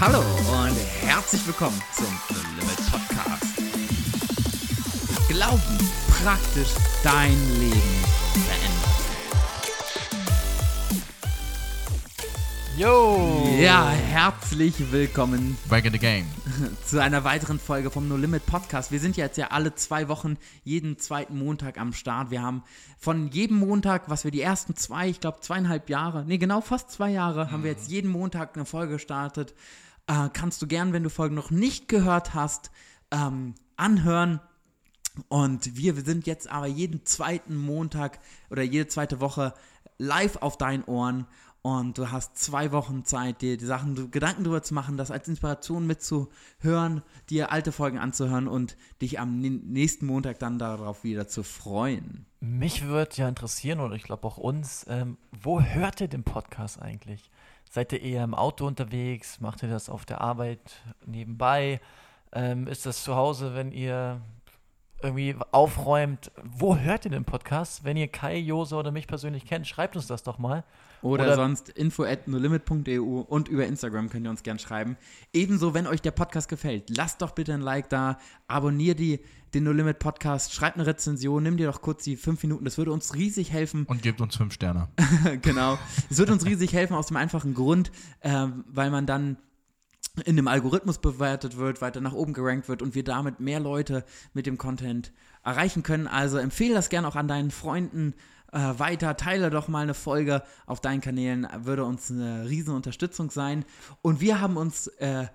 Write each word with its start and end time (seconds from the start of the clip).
Hallo 0.00 0.20
und 0.20 0.76
herzlich 1.02 1.46
willkommen 1.46 1.78
zum 1.92 2.06
No 2.06 2.40
Limit 2.58 2.78
Podcast. 2.90 3.44
Glauben 5.28 5.78
praktisch 6.08 6.70
dein 7.04 7.36
Leben 7.58 8.04
verändern. 8.32 8.80
Yo! 12.78 13.46
Ja, 13.60 13.90
herzlich 13.90 14.90
willkommen 14.90 15.58
Back 15.68 15.84
in 15.84 15.92
the 15.92 15.98
game. 15.98 16.24
zu 16.86 17.02
einer 17.02 17.24
weiteren 17.24 17.58
Folge 17.58 17.90
vom 17.90 18.08
No 18.08 18.16
Limit 18.16 18.46
Podcast. 18.46 18.90
Wir 18.90 19.00
sind 19.00 19.18
jetzt 19.18 19.36
ja 19.36 19.48
alle 19.48 19.74
zwei 19.74 20.08
Wochen 20.08 20.38
jeden 20.64 20.98
zweiten 20.98 21.36
Montag 21.36 21.78
am 21.78 21.92
Start. 21.92 22.30
Wir 22.30 22.40
haben 22.40 22.62
von 22.98 23.28
jedem 23.28 23.58
Montag, 23.58 24.08
was 24.08 24.24
wir 24.24 24.30
die 24.30 24.40
ersten 24.40 24.76
zwei, 24.76 25.10
ich 25.10 25.20
glaube 25.20 25.40
zweieinhalb 25.42 25.90
Jahre, 25.90 26.24
nee, 26.24 26.38
genau 26.38 26.62
fast 26.62 26.90
zwei 26.90 27.10
Jahre, 27.10 27.50
haben 27.50 27.64
wir 27.64 27.70
jetzt 27.70 27.90
jeden 27.90 28.10
Montag 28.10 28.56
eine 28.56 28.64
Folge 28.64 28.94
gestartet. 28.94 29.52
Äh, 30.10 30.28
kannst 30.32 30.60
du 30.60 30.66
gern, 30.66 30.92
wenn 30.92 31.04
du 31.04 31.10
Folgen 31.10 31.36
noch 31.36 31.52
nicht 31.52 31.86
gehört 31.86 32.34
hast, 32.34 32.72
ähm, 33.12 33.54
anhören. 33.76 34.40
Und 35.28 35.76
wir 35.76 35.94
sind 35.94 36.26
jetzt 36.26 36.50
aber 36.50 36.66
jeden 36.66 37.04
zweiten 37.04 37.56
Montag 37.56 38.18
oder 38.50 38.62
jede 38.62 38.88
zweite 38.88 39.20
Woche 39.20 39.54
live 39.98 40.36
auf 40.36 40.58
deinen 40.58 40.82
Ohren. 40.84 41.26
Und 41.62 41.98
du 41.98 42.10
hast 42.10 42.38
zwei 42.38 42.72
Wochen 42.72 43.04
Zeit, 43.04 43.42
dir 43.42 43.56
die 43.56 43.66
Sachen, 43.66 44.10
Gedanken 44.10 44.44
darüber 44.44 44.62
zu 44.62 44.74
machen, 44.74 44.96
das 44.96 45.10
als 45.12 45.28
Inspiration 45.28 45.86
mitzuhören, 45.86 47.02
dir 47.28 47.52
alte 47.52 47.70
Folgen 47.70 47.98
anzuhören 47.98 48.48
und 48.48 48.76
dich 49.02 49.20
am 49.20 49.38
nächsten 49.38 50.06
Montag 50.06 50.38
dann 50.38 50.58
darauf 50.58 51.04
wieder 51.04 51.28
zu 51.28 51.42
freuen. 51.44 52.24
Mich 52.40 52.86
würde 52.86 53.14
ja 53.16 53.28
interessieren, 53.28 53.78
oder 53.78 53.94
ich 53.94 54.04
glaube 54.04 54.26
auch 54.26 54.38
uns, 54.38 54.86
ähm, 54.88 55.18
wo 55.30 55.60
hört 55.60 56.00
ihr 56.00 56.08
den 56.08 56.24
Podcast 56.24 56.80
eigentlich? 56.80 57.30
Seid 57.72 57.92
ihr 57.92 58.02
eher 58.02 58.24
im 58.24 58.34
Auto 58.34 58.66
unterwegs? 58.66 59.40
Macht 59.40 59.62
ihr 59.62 59.70
das 59.70 59.88
auf 59.88 60.04
der 60.04 60.20
Arbeit 60.20 60.60
nebenbei? 61.06 61.80
Ähm, 62.32 62.66
ist 62.66 62.84
das 62.84 63.04
zu 63.04 63.14
Hause, 63.14 63.54
wenn 63.54 63.70
ihr 63.70 64.20
irgendwie 65.02 65.34
aufräumt? 65.52 66.30
Wo 66.42 66.76
hört 66.76 67.04
ihr 67.04 67.10
den 67.10 67.24
Podcast? 67.24 67.84
Wenn 67.84 67.96
ihr 67.96 68.08
Kai, 68.08 68.36
Jose 68.38 68.74
oder 68.74 68.90
mich 68.90 69.06
persönlich 69.06 69.46
kennt, 69.46 69.66
schreibt 69.66 69.96
uns 69.96 70.06
das 70.06 70.22
doch 70.22 70.38
mal. 70.38 70.64
Oder, 71.02 71.24
Oder- 71.24 71.36
sonst 71.36 71.70
info 71.70 72.04
at 72.04 72.28
nolimit.eu 72.28 73.02
und 73.02 73.48
über 73.48 73.66
Instagram 73.66 74.10
könnt 74.10 74.26
ihr 74.26 74.30
uns 74.30 74.42
gern 74.42 74.58
schreiben. 74.58 74.96
Ebenso, 75.32 75.72
wenn 75.72 75.86
euch 75.86 76.02
der 76.02 76.10
Podcast 76.10 76.48
gefällt, 76.48 76.90
lasst 76.94 77.22
doch 77.22 77.30
bitte 77.30 77.54
ein 77.54 77.62
Like 77.62 77.88
da, 77.88 78.18
abonniert 78.48 78.98
die, 78.98 79.20
den 79.54 79.64
No 79.64 79.72
Limit 79.72 79.98
Podcast, 79.98 80.52
schreibt 80.52 80.76
eine 80.76 80.86
Rezension, 80.86 81.42
nimm 81.42 81.56
dir 81.56 81.66
doch 81.68 81.80
kurz 81.80 82.04
die 82.04 82.16
fünf 82.16 82.42
Minuten, 82.42 82.64
das 82.64 82.76
würde 82.78 82.92
uns 82.92 83.14
riesig 83.14 83.50
helfen. 83.50 83.84
Und 83.86 84.02
gebt 84.02 84.20
uns 84.20 84.36
fünf 84.36 84.52
Sterne. 84.52 84.88
genau. 85.42 85.78
Es 86.10 86.18
wird 86.18 86.30
uns 86.30 86.44
riesig 86.44 86.72
helfen 86.72 86.94
aus 86.94 87.06
dem 87.06 87.16
einfachen 87.16 87.54
Grund, 87.54 87.90
ähm, 88.22 88.64
weil 88.68 88.90
man 88.90 89.06
dann 89.06 89.38
in 90.24 90.36
dem 90.36 90.48
Algorithmus 90.48 90.98
bewertet 90.98 91.56
wird, 91.56 91.80
weiter 91.80 92.00
nach 92.00 92.12
oben 92.12 92.32
gerankt 92.32 92.68
wird 92.68 92.82
und 92.82 92.94
wir 92.94 93.04
damit 93.04 93.40
mehr 93.40 93.60
Leute 93.60 94.04
mit 94.34 94.46
dem 94.46 94.58
Content 94.58 95.12
erreichen 95.44 95.82
können. 95.82 96.06
Also 96.06 96.38
empfehle 96.38 96.74
das 96.74 96.88
gerne 96.88 97.08
auch 97.08 97.16
an 97.16 97.28
deinen 97.28 97.50
Freunden 97.50 98.14
äh, 98.52 98.58
weiter, 98.78 99.16
teile 99.16 99.50
doch 99.50 99.68
mal 99.68 99.82
eine 99.82 99.94
Folge 99.94 100.42
auf 100.66 100.80
deinen 100.80 101.00
Kanälen, 101.00 101.46
würde 101.60 101.84
uns 101.84 102.10
eine 102.10 102.48
riesen 102.48 102.74
Unterstützung 102.74 103.30
sein. 103.30 103.64
Und 104.02 104.20
wir 104.20 104.40
haben 104.40 104.56
uns 104.56 104.88
äh, 104.98 105.26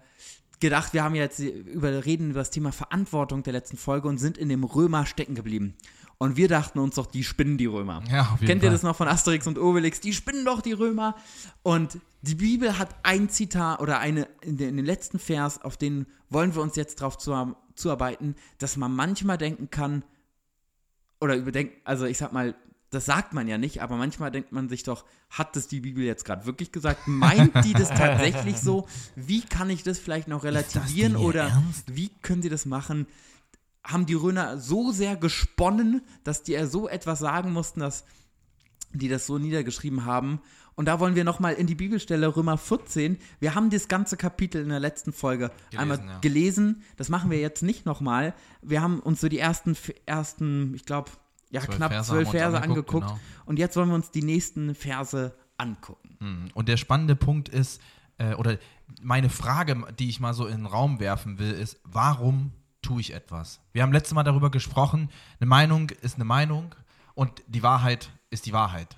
gedacht, 0.59 0.94
wir 0.94 1.03
haben 1.03 1.16
jetzt 1.16 1.39
über 1.39 2.06
reden 2.06 2.31
über 2.31 2.39
das 2.39 2.50
Thema 2.50 2.72
Verantwortung 2.72 3.44
der 3.44 3.53
letzten 3.53 3.78
Folge 3.78 4.08
und 4.08 4.17
sind 4.17 4.38
in 4.38 4.50
dem 4.50 4.64
Römer 4.64 5.06
stecken 5.06 5.36
geblieben. 5.36 5.75
Und 6.17 6.38
wir 6.38 6.47
dachten 6.47 6.80
uns 6.80 6.95
doch, 6.95 7.08
die 7.08 7.23
spinnen 7.23 7.58
die 7.58 7.66
Römer. 7.66 8.02
Ja, 8.09 8.38
Kennt 8.39 8.64
ihr 8.64 8.70
Fall. 8.70 8.72
das 8.72 8.84
noch 8.84 8.95
von 8.95 9.08
Asterix 9.08 9.47
und 9.47 9.59
Obelix? 9.59 10.00
Die 10.00 10.14
spinnen 10.14 10.45
doch 10.45 10.62
die 10.62 10.72
Römer. 10.72 11.16
Und 11.62 12.00
die 12.22 12.36
Bibel 12.36 12.78
hat 12.78 12.95
ein 13.03 13.30
Zitat 13.30 13.81
oder 13.81 14.00
eine 14.00 14.28
in 14.42 14.58
den, 14.58 14.70
in 14.70 14.78
den 14.78 14.86
letzten 14.86 15.20
Vers, 15.20 15.62
auf 15.62 15.75
den 15.75 16.06
wollen 16.30 16.56
wir 16.56 16.62
uns 16.62 16.75
jetzt 16.78 17.01
drauf 17.01 17.18
zu, 17.18 17.56
zuarbeiten, 17.75 18.35
dass 18.59 18.78
man 18.78 18.96
manchmal 18.96 19.38
denken 19.38 19.69
kann, 19.69 20.03
oder 21.19 21.35
überdenken, 21.35 21.75
also 21.84 22.06
ich 22.06 22.18
sag 22.18 22.34
mal, 22.34 22.56
das 22.91 23.06
sagt 23.06 23.34
man 23.34 23.47
ja 23.47 23.57
nicht, 23.57 23.81
aber 23.81 23.97
manchmal 23.97 24.31
denkt 24.31 24.51
man 24.51 24.69
sich 24.69 24.84
doch, 24.84 25.06
hat 25.29 25.56
das 25.56 25.68
die 25.68 25.81
Bibel 25.81 26.03
jetzt 26.03 26.23
gerade 26.23 26.46
wirklich 26.46 26.72
gesagt? 26.72 27.07
Meint 27.07 27.53
die 27.66 27.73
das 27.73 27.90
tatsächlich 27.90 28.57
so? 28.59 28.88
Wie 29.16 29.41
kann 29.41 29.69
ich 29.69 29.84
das 29.84 30.00
vielleicht 30.00 30.28
noch 30.28 30.44
relativieren 30.44 31.16
oder 31.16 31.50
Ernst? 31.50 31.95
wie 31.95 32.09
können 32.22 32.41
sie 32.41 32.50
das 32.50 32.66
machen? 32.66 33.07
Haben 33.84 34.06
die 34.06 34.13
Römer 34.13 34.57
so 34.57 34.91
sehr 34.91 35.16
gesponnen, 35.16 36.01
dass 36.24 36.44
die 36.44 36.53
ja 36.53 36.68
so 36.68 36.88
etwas 36.88 37.19
sagen 37.19 37.51
mussten, 37.51 37.81
dass 37.81 38.06
die 38.94 39.09
das 39.09 39.25
so 39.25 39.38
niedergeschrieben 39.38 40.06
haben. 40.06 40.40
Und 40.75 40.85
da 40.85 41.00
wollen 41.00 41.16
wir 41.16 41.24
nochmal 41.24 41.53
in 41.53 41.68
die 41.68 41.75
Bibelstelle 41.75 42.35
Römer 42.35 42.57
14. 42.57 43.18
Wir 43.40 43.56
haben 43.56 43.69
das 43.69 43.88
ganze 43.88 44.18
Kapitel 44.18 44.62
in 44.62 44.69
der 44.69 44.79
letzten 44.79 45.13
Folge 45.13 45.50
Gelesen, 45.69 45.79
einmal 45.79 45.97
ja. 46.06 46.19
gelesen. 46.19 46.84
Das 46.97 47.09
machen 47.09 47.31
wir 47.31 47.40
jetzt 47.40 47.63
nicht 47.63 47.85
nochmal. 47.85 48.34
Wir 48.62 48.81
haben 48.81 49.00
uns 49.00 49.22
so 49.22 49.29
die 49.29 49.40
ersten, 49.40 49.78
ersten 50.06 50.75
ich 50.75 50.85
glaube, 50.85 51.12
ja, 51.56 51.62
Zwölf 51.62 51.78
knapp 51.78 51.92
Verse 51.92 52.12
zwölf 52.12 52.30
Verse 52.30 52.62
angeguckt, 52.62 53.08
genau. 53.08 53.20
Und 53.46 53.60
jetzt 53.60 53.76
wollen 53.76 53.90
wir 53.90 53.96
uns 53.96 54.12
die 54.12 54.24
nächsten 54.24 54.76
Verse 54.76 55.34
angucken. 55.58 56.18
Mhm. 56.20 56.52
Und 56.54 56.68
der 56.68 56.78
spannende 56.78 57.16
Punkt 57.16 57.50
ist, 57.50 57.82
äh, 58.18 58.34
oder 58.34 58.58
meine 59.02 59.30
Frage, 59.30 59.84
die 59.98 60.10
ich 60.10 60.20
mal 60.20 60.34
so 60.34 60.48
in 60.48 60.58
den 60.58 60.66
Raum 60.66 61.00
werfen 61.00 61.40
will, 61.40 61.52
ist, 61.52 61.80
warum 61.84 62.52
tue 62.82 63.02
ich 63.02 63.14
etwas? 63.14 63.62
Wir 63.72 63.84
haben 63.84 63.94
letztes 63.94 64.14
Mal 64.14 64.24
darüber 64.24 64.52
gesprochen, 64.52 65.10
eine 65.40 65.48
Meinung 65.48 65.90
ist 65.90 66.16
eine 66.16 66.26
Meinung 66.26 66.76
und 67.14 67.42
die 67.48 67.64
Wahrheit 67.64 68.10
ist 68.30 68.46
die 68.46 68.54
Wahrheit. 68.54 68.98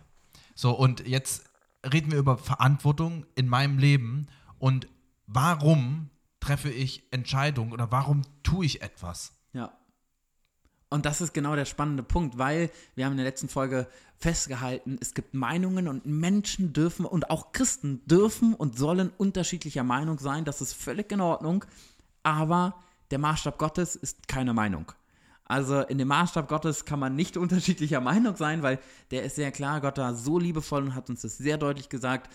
So, 0.55 0.71
und 0.71 1.07
jetzt 1.07 1.45
reden 1.93 2.11
wir 2.11 2.17
über 2.17 2.37
Verantwortung 2.37 3.25
in 3.35 3.47
meinem 3.47 3.77
Leben 3.77 4.27
und 4.57 4.87
warum 5.27 6.09
treffe 6.39 6.69
ich 6.69 7.03
Entscheidungen 7.11 7.71
oder 7.71 7.91
warum 7.91 8.23
tue 8.43 8.65
ich 8.65 8.81
etwas? 8.81 9.36
Und 10.89 11.05
das 11.05 11.19
ist 11.19 11.33
genau 11.33 11.55
der 11.55 11.65
spannende 11.65 12.03
Punkt, 12.03 12.37
weil 12.37 12.71
wir 12.95 13.05
haben 13.05 13.11
in 13.11 13.17
der 13.17 13.25
letzten 13.25 13.49
Folge 13.49 13.87
festgehalten, 14.17 14.97
es 15.01 15.13
gibt 15.13 15.33
Meinungen 15.33 15.87
und 15.87 16.05
Menschen 16.05 16.73
dürfen 16.73 17.05
und 17.05 17.29
auch 17.29 17.51
Christen 17.51 18.01
dürfen 18.05 18.53
und 18.53 18.77
sollen 18.77 19.11
unterschiedlicher 19.17 19.83
Meinung 19.83 20.17
sein. 20.17 20.45
Das 20.45 20.61
ist 20.61 20.73
völlig 20.73 21.11
in 21.11 21.21
Ordnung. 21.21 21.65
Aber 22.23 22.75
der 23.11 23.19
Maßstab 23.19 23.57
Gottes 23.57 23.95
ist 23.95 24.27
keine 24.27 24.53
Meinung. 24.53 24.91
Also 25.45 25.81
in 25.81 25.97
dem 25.97 26.09
Maßstab 26.09 26.47
Gottes 26.47 26.85
kann 26.85 26.99
man 26.99 27.15
nicht 27.15 27.37
unterschiedlicher 27.37 28.01
Meinung 28.01 28.35
sein, 28.35 28.63
weil 28.63 28.79
der 29.11 29.23
ist 29.23 29.35
sehr 29.35 29.51
klar. 29.51 29.81
Gott 29.81 29.97
war 29.97 30.15
so 30.15 30.39
liebevoll 30.39 30.83
und 30.83 30.95
hat 30.95 31.09
uns 31.09 31.21
das 31.21 31.37
sehr 31.37 31.57
deutlich 31.57 31.89
gesagt, 31.89 32.33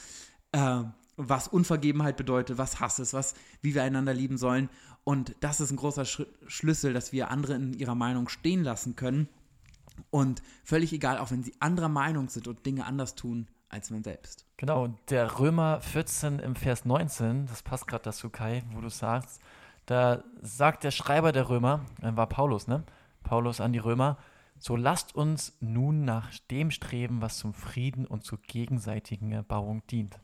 äh, 0.53 0.83
was 1.17 1.49
Unvergebenheit 1.49 2.17
bedeutet, 2.17 2.59
was 2.59 2.81
Hass 2.81 2.99
ist, 2.99 3.15
was, 3.15 3.35
wie 3.61 3.75
wir 3.75 3.83
einander 3.83 4.15
lieben 4.15 4.39
sollen. 4.39 4.69
Und 5.05 5.35
das 5.41 5.61
ist 5.61 5.71
ein 5.71 5.77
großer 5.77 6.05
Sch 6.05 6.23
Schlüssel, 6.47 6.93
dass 6.93 7.13
wir 7.13 7.31
andere 7.31 7.55
in 7.55 7.75
ihrer 7.75 7.95
Meinung 7.95 8.29
stehen 8.29 8.63
lassen 8.63 8.97
können. 8.97 9.29
Und 10.11 10.43
völlig 10.65 10.93
egal, 10.93 11.19
auch 11.19 11.31
wenn 11.31 11.43
sie 11.43 11.55
anderer 11.61 11.89
Meinung 11.89 12.29
sind 12.29 12.49
und 12.49 12.65
Dinge 12.65 12.87
anders 12.87 13.15
tun 13.15 13.49
als 13.69 13.91
man 13.91 14.05
selbst. 14.05 14.47
Genau, 14.59 14.85
und 14.85 14.99
der 15.11 15.39
Römer 15.39 15.81
14 15.81 16.39
im 16.39 16.55
Vers 16.55 16.85
19, 16.85 17.47
das 17.47 17.63
passt 17.63 17.87
gerade 17.87 18.05
dazu, 18.05 18.29
Kai, 18.29 18.63
wo 18.73 18.81
du 18.81 18.91
sagst, 18.91 19.41
da 19.87 20.23
sagt 20.41 20.85
der 20.85 20.91
Schreiber 20.91 21.33
der 21.33 21.49
Römer, 21.49 21.85
äh, 22.03 22.15
war 22.15 22.29
Paulus, 22.29 22.69
ne? 22.69 22.85
Paulus 23.23 23.61
an 23.61 23.73
die 23.73 23.79
Römer, 23.79 24.19
so 24.59 24.77
lasst 24.77 25.15
uns 25.15 25.57
nun 25.61 26.05
nach 26.05 26.31
dem 26.51 26.71
streben, 26.71 27.21
was 27.21 27.39
zum 27.39 27.55
Frieden 27.55 28.07
und 28.07 28.25
zur 28.25 28.39
gegenseitigen 28.39 29.33
Erbauung 29.33 29.85
dient. 29.89 30.19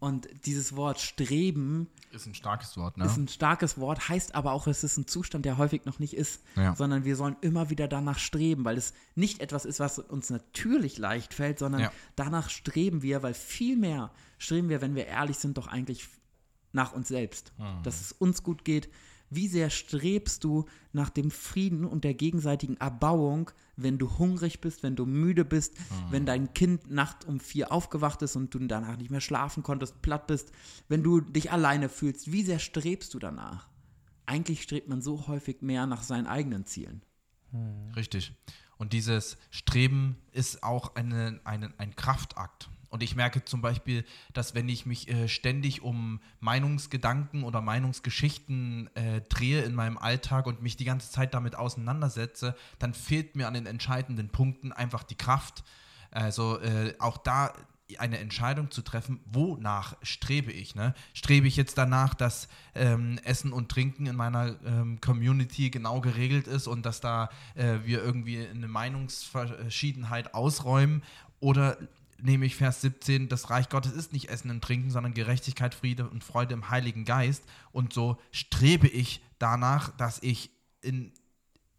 Und 0.00 0.28
dieses 0.46 0.76
Wort 0.76 1.00
Streben 1.00 1.88
Ist 2.12 2.26
ein 2.26 2.34
starkes 2.34 2.76
Wort, 2.76 2.96
ne? 2.96 3.04
ist 3.04 3.16
ein 3.16 3.26
starkes 3.28 3.78
Wort, 3.78 4.08
heißt 4.08 4.34
aber 4.34 4.52
auch, 4.52 4.66
es 4.66 4.84
ist 4.84 4.96
ein 4.96 5.06
Zustand, 5.08 5.44
der 5.44 5.58
häufig 5.58 5.84
noch 5.86 5.98
nicht 5.98 6.14
ist, 6.14 6.42
Ja. 6.56 6.74
sondern 6.76 7.04
wir 7.04 7.16
sollen 7.16 7.36
immer 7.40 7.68
wieder 7.70 7.88
danach 7.88 8.18
streben, 8.18 8.64
weil 8.64 8.76
es 8.78 8.92
nicht 9.16 9.40
etwas 9.40 9.64
ist, 9.64 9.80
was 9.80 9.98
uns 9.98 10.30
natürlich 10.30 10.98
leicht 10.98 11.34
fällt, 11.34 11.58
sondern 11.58 11.80
Ja. 11.82 11.92
danach 12.16 12.48
streben 12.48 13.02
wir, 13.02 13.22
weil 13.22 13.34
viel 13.34 13.76
mehr 13.76 14.12
streben 14.38 14.68
wir, 14.68 14.80
wenn 14.80 14.94
wir 14.94 15.06
ehrlich 15.06 15.36
sind, 15.38 15.58
doch 15.58 15.66
eigentlich 15.66 16.06
nach 16.72 16.92
uns 16.92 17.08
selbst, 17.08 17.52
Mhm. 17.58 17.82
dass 17.82 18.00
es 18.00 18.12
uns 18.12 18.42
gut 18.42 18.64
geht. 18.64 18.88
Wie 19.30 19.48
sehr 19.48 19.70
strebst 19.70 20.42
du 20.44 20.64
nach 20.92 21.10
dem 21.10 21.30
Frieden 21.30 21.84
und 21.84 22.04
der 22.04 22.14
gegenseitigen 22.14 22.76
Erbauung, 22.78 23.50
wenn 23.76 23.98
du 23.98 24.18
hungrig 24.18 24.60
bist, 24.60 24.82
wenn 24.82 24.96
du 24.96 25.06
müde 25.06 25.44
bist, 25.44 25.78
Mhm. 25.78 25.84
wenn 26.10 26.26
dein 26.26 26.54
Kind 26.54 26.90
nacht 26.90 27.24
um 27.26 27.38
vier 27.40 27.70
aufgewacht 27.72 28.22
ist 28.22 28.36
und 28.36 28.54
du 28.54 28.58
danach 28.60 28.96
nicht 28.96 29.10
mehr 29.10 29.20
schlafen 29.20 29.62
konntest, 29.62 30.00
platt 30.02 30.26
bist, 30.26 30.50
wenn 30.88 31.02
du 31.02 31.20
dich 31.20 31.52
alleine 31.52 31.88
fühlst? 31.88 32.32
Wie 32.32 32.42
sehr 32.42 32.58
strebst 32.58 33.12
du 33.14 33.18
danach? 33.18 33.68
Eigentlich 34.26 34.62
strebt 34.62 34.88
man 34.88 35.00
so 35.02 35.26
häufig 35.26 35.62
mehr 35.62 35.86
nach 35.86 36.02
seinen 36.02 36.26
eigenen 36.26 36.64
Zielen. 36.66 37.02
Richtig. 37.96 38.32
Und 38.76 38.92
dieses 38.92 39.36
Streben 39.50 40.16
ist 40.32 40.62
auch 40.62 40.94
eine, 40.94 41.40
eine, 41.44 41.72
ein 41.78 41.96
Kraftakt. 41.96 42.70
Und 42.90 43.02
ich 43.02 43.16
merke 43.16 43.44
zum 43.44 43.60
Beispiel, 43.60 44.04
dass 44.32 44.54
wenn 44.54 44.68
ich 44.68 44.86
mich 44.86 45.08
äh, 45.08 45.28
ständig 45.28 45.82
um 45.82 46.20
Meinungsgedanken 46.40 47.44
oder 47.44 47.60
Meinungsgeschichten 47.60 48.88
äh, 48.94 49.20
drehe 49.28 49.62
in 49.62 49.74
meinem 49.74 49.98
Alltag 49.98 50.46
und 50.46 50.62
mich 50.62 50.76
die 50.76 50.84
ganze 50.84 51.10
Zeit 51.10 51.34
damit 51.34 51.54
auseinandersetze, 51.54 52.56
dann 52.78 52.94
fehlt 52.94 53.36
mir 53.36 53.46
an 53.46 53.54
den 53.54 53.66
entscheidenden 53.66 54.30
Punkten 54.30 54.72
einfach 54.72 55.02
die 55.02 55.16
Kraft. 55.16 55.64
Also 56.10 56.58
äh, 56.60 56.94
auch 56.98 57.18
da 57.18 57.52
eine 57.96 58.18
Entscheidung 58.18 58.70
zu 58.70 58.82
treffen, 58.82 59.20
wonach 59.24 59.96
strebe 60.02 60.52
ich. 60.52 60.74
Ne? 60.74 60.94
Strebe 61.14 61.46
ich 61.46 61.56
jetzt 61.56 61.78
danach, 61.78 62.12
dass 62.12 62.48
ähm, 62.74 63.18
Essen 63.24 63.52
und 63.52 63.70
Trinken 63.70 64.06
in 64.06 64.16
meiner 64.16 64.56
ähm, 64.66 65.00
Community 65.00 65.70
genau 65.70 66.00
geregelt 66.00 66.46
ist 66.46 66.66
und 66.66 66.84
dass 66.84 67.00
da 67.00 67.30
äh, 67.54 67.78
wir 67.84 68.02
irgendwie 68.02 68.46
eine 68.46 68.68
Meinungsverschiedenheit 68.68 70.34
ausräumen? 70.34 71.02
Oder 71.40 71.78
nehme 72.20 72.46
ich 72.46 72.56
Vers 72.56 72.80
17, 72.80 73.28
das 73.28 73.50
Reich 73.50 73.68
Gottes 73.68 73.92
ist 73.92 74.12
nicht 74.12 74.28
Essen 74.28 74.50
und 74.50 74.62
Trinken, 74.62 74.90
sondern 74.90 75.14
Gerechtigkeit, 75.14 75.74
Friede 75.74 76.08
und 76.08 76.24
Freude 76.24 76.54
im 76.54 76.70
Heiligen 76.70 77.04
Geist. 77.04 77.44
Und 77.72 77.92
so 77.92 78.18
strebe 78.32 78.88
ich 78.88 79.22
danach, 79.38 79.96
dass 79.96 80.22
ich 80.22 80.50
in 80.80 81.12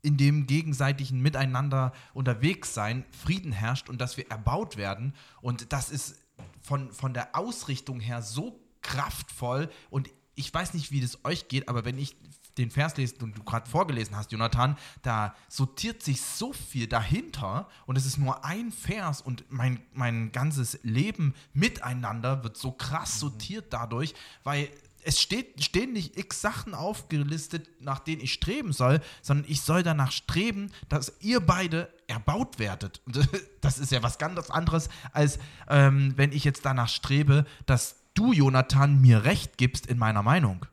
in 0.02 0.18
dem 0.18 0.48
gegenseitigen 0.48 1.22
Miteinander 1.22 1.94
unterwegs 2.14 2.74
sein 2.74 3.06
Frieden 3.12 3.52
herrscht 3.52 3.90
und 3.90 4.00
dass 4.00 4.18
wir 4.18 4.30
erbaut 4.32 4.78
werden. 4.78 5.14
Und 5.42 5.74
das 5.74 5.90
ist 5.90 6.16
von, 6.62 6.92
von 6.92 7.14
der 7.14 7.36
Ausrichtung 7.36 8.00
her 8.00 8.22
so 8.22 8.60
kraftvoll. 8.82 9.70
Und 9.90 10.10
ich 10.36 10.54
weiß 10.54 10.74
nicht, 10.74 10.92
wie 10.92 11.02
das 11.02 11.26
euch 11.26 11.48
geht, 11.50 11.68
aber 11.68 11.84
wenn 11.84 11.98
ich 11.98 12.16
den 12.58 12.72
Vers 12.72 12.98
lese, 12.98 13.16
den 13.16 13.34
du 13.34 13.44
gerade 13.44 13.70
vorgelesen 13.70 14.16
hast, 14.16 14.32
Jonathan, 14.32 14.78
da 15.02 15.36
sortiert 15.48 16.04
sich 16.04 16.22
so 16.22 16.52
viel 16.54 16.88
dahinter 16.88 17.68
und 17.86 17.98
es 17.98 18.06
ist 18.06 18.18
nur 18.18 18.44
ein 18.44 18.72
Vers 18.72 19.22
und 19.22 19.46
mein, 19.50 19.80
mein 19.94 20.32
ganzes 20.32 20.80
Leben 20.84 21.34
miteinander 21.54 22.44
wird 22.44 22.58
so 22.58 22.72
krass 22.72 23.20
sortiert 23.20 23.68
dadurch, 23.72 24.14
weil 24.44 24.70
es 25.04 25.20
steht, 25.20 25.64
stehen 25.64 25.94
nicht 25.94 26.18
x 26.18 26.42
Sachen 26.42 26.74
aufgelistet, 26.74 27.70
nach 27.80 28.00
denen 28.00 28.22
ich 28.22 28.34
streben 28.34 28.74
soll, 28.74 29.02
sondern 29.22 29.50
ich 29.50 29.62
soll 29.62 29.84
danach 29.84 30.12
streben, 30.12 30.72
dass 30.90 31.14
ihr 31.22 31.40
beide 31.40 31.90
erbaut 32.08 32.60
werdet. 32.60 33.02
Und 33.06 33.28
das 33.62 33.80
ist 33.80 33.92
ja 33.92 34.04
was 34.04 34.18
ganz 34.18 34.50
anderes, 34.50 34.90
als 35.14 35.40
ähm, 35.70 36.14
wenn 36.18 36.32
ich 36.32 36.44
jetzt 36.44 36.66
danach 36.66 36.90
strebe, 36.90 37.46
dass 37.66 37.96
du, 38.14 38.34
Jonathan, 38.34 39.00
mir 39.00 39.24
recht 39.24 39.58
gibst 39.58 39.88
in 39.88 39.98
meiner 39.98 40.24
Meinung. 40.24 40.66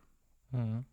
Mhm. 0.50 0.84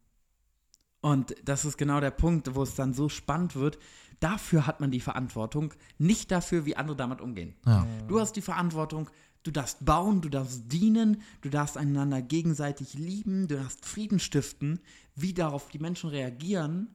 Und 1.03 1.35
das 1.43 1.65
ist 1.65 1.77
genau 1.77 1.99
der 1.99 2.11
Punkt, 2.11 2.55
wo 2.55 2.63
es 2.63 2.75
dann 2.75 2.93
so 2.93 3.09
spannend 3.09 3.55
wird. 3.55 3.77
Dafür 4.21 4.65
hat 4.65 4.79
man 4.79 4.89
die 4.89 5.01
Verantwortung, 5.01 5.73
nicht 5.97 6.31
dafür, 6.31 6.65
wie 6.65 6.77
andere 6.77 6.95
damit 6.95 7.19
umgehen. 7.19 7.55
Ja. 7.65 7.85
Du 8.07 8.19
hast 8.19 8.37
die 8.37 8.41
Verantwortung, 8.41 9.09
Du 9.43 9.51
darfst 9.51 9.83
bauen, 9.83 10.21
du 10.21 10.29
darfst 10.29 10.71
dienen, 10.71 11.21
du 11.41 11.49
darfst 11.49 11.77
einander 11.77 12.21
gegenseitig 12.21 12.93
lieben, 12.93 13.49
du 13.49 13.57
darfst 13.57 13.85
Frieden 13.85 14.19
stiften. 14.19 14.79
Wie 15.15 15.33
darauf 15.33 15.67
die 15.69 15.79
Menschen 15.79 16.09
reagieren, 16.09 16.87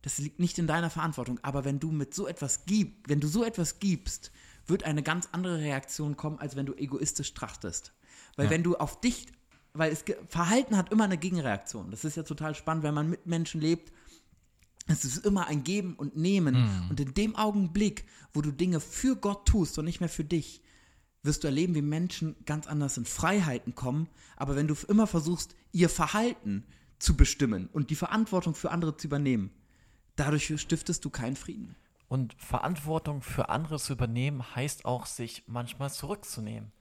das 0.00 0.18
liegt 0.18 0.38
nicht 0.38 0.58
in 0.58 0.68
deiner 0.68 0.90
Verantwortung. 0.90 1.40
Aber 1.42 1.64
wenn 1.64 1.80
du 1.80 1.90
mit 1.90 2.14
so 2.14 2.28
etwas 2.28 2.66
gibst, 2.66 3.08
wenn 3.08 3.18
du 3.18 3.26
so 3.26 3.44
etwas 3.44 3.80
gibst, 3.80 4.30
wird 4.66 4.84
eine 4.84 5.02
ganz 5.02 5.28
andere 5.32 5.58
Reaktion 5.58 6.16
kommen, 6.16 6.38
als 6.38 6.54
wenn 6.54 6.66
du 6.66 6.74
egoistisch 6.74 7.34
trachtest. 7.34 7.92
Weil 8.36 8.46
ja. 8.46 8.50
wenn 8.52 8.62
du 8.62 8.76
auf 8.76 9.00
dich, 9.00 9.26
weil 9.74 9.92
es, 9.92 10.04
Verhalten 10.28 10.76
hat 10.76 10.92
immer 10.92 11.04
eine 11.04 11.18
Gegenreaktion. 11.18 11.90
Das 11.90 12.04
ist 12.04 12.16
ja 12.16 12.22
total 12.22 12.54
spannend, 12.54 12.84
wenn 12.84 12.94
man 12.94 13.08
mit 13.08 13.26
Menschen 13.26 13.60
lebt. 13.60 13.92
Es 14.86 15.04
ist 15.04 15.24
immer 15.24 15.46
ein 15.46 15.64
Geben 15.64 15.94
und 15.94 16.16
Nehmen. 16.16 16.54
Mm. 16.54 16.90
Und 16.90 17.00
in 17.00 17.14
dem 17.14 17.36
Augenblick, 17.36 18.04
wo 18.32 18.42
du 18.42 18.50
Dinge 18.50 18.80
für 18.80 19.16
Gott 19.16 19.46
tust 19.46 19.78
und 19.78 19.84
nicht 19.84 20.00
mehr 20.00 20.08
für 20.08 20.24
dich, 20.24 20.62
wirst 21.22 21.44
du 21.44 21.48
erleben, 21.48 21.74
wie 21.74 21.82
Menschen 21.82 22.36
ganz 22.44 22.66
anders 22.66 22.96
in 22.96 23.04
Freiheiten 23.04 23.74
kommen. 23.74 24.08
Aber 24.36 24.56
wenn 24.56 24.66
du 24.66 24.74
immer 24.88 25.06
versuchst, 25.06 25.54
ihr 25.70 25.88
Verhalten 25.88 26.64
zu 26.98 27.16
bestimmen 27.16 27.68
und 27.72 27.90
die 27.90 27.96
Verantwortung 27.96 28.54
für 28.54 28.70
andere 28.70 28.96
zu 28.96 29.06
übernehmen, 29.06 29.50
dadurch 30.16 30.52
stiftest 30.60 31.04
du 31.04 31.10
keinen 31.10 31.36
Frieden. 31.36 31.76
Und 32.08 32.34
Verantwortung 32.34 33.22
für 33.22 33.48
andere 33.48 33.78
zu 33.78 33.94
übernehmen, 33.94 34.54
heißt 34.54 34.84
auch, 34.84 35.06
sich 35.06 35.44
manchmal 35.46 35.90
zurückzunehmen. 35.90 36.72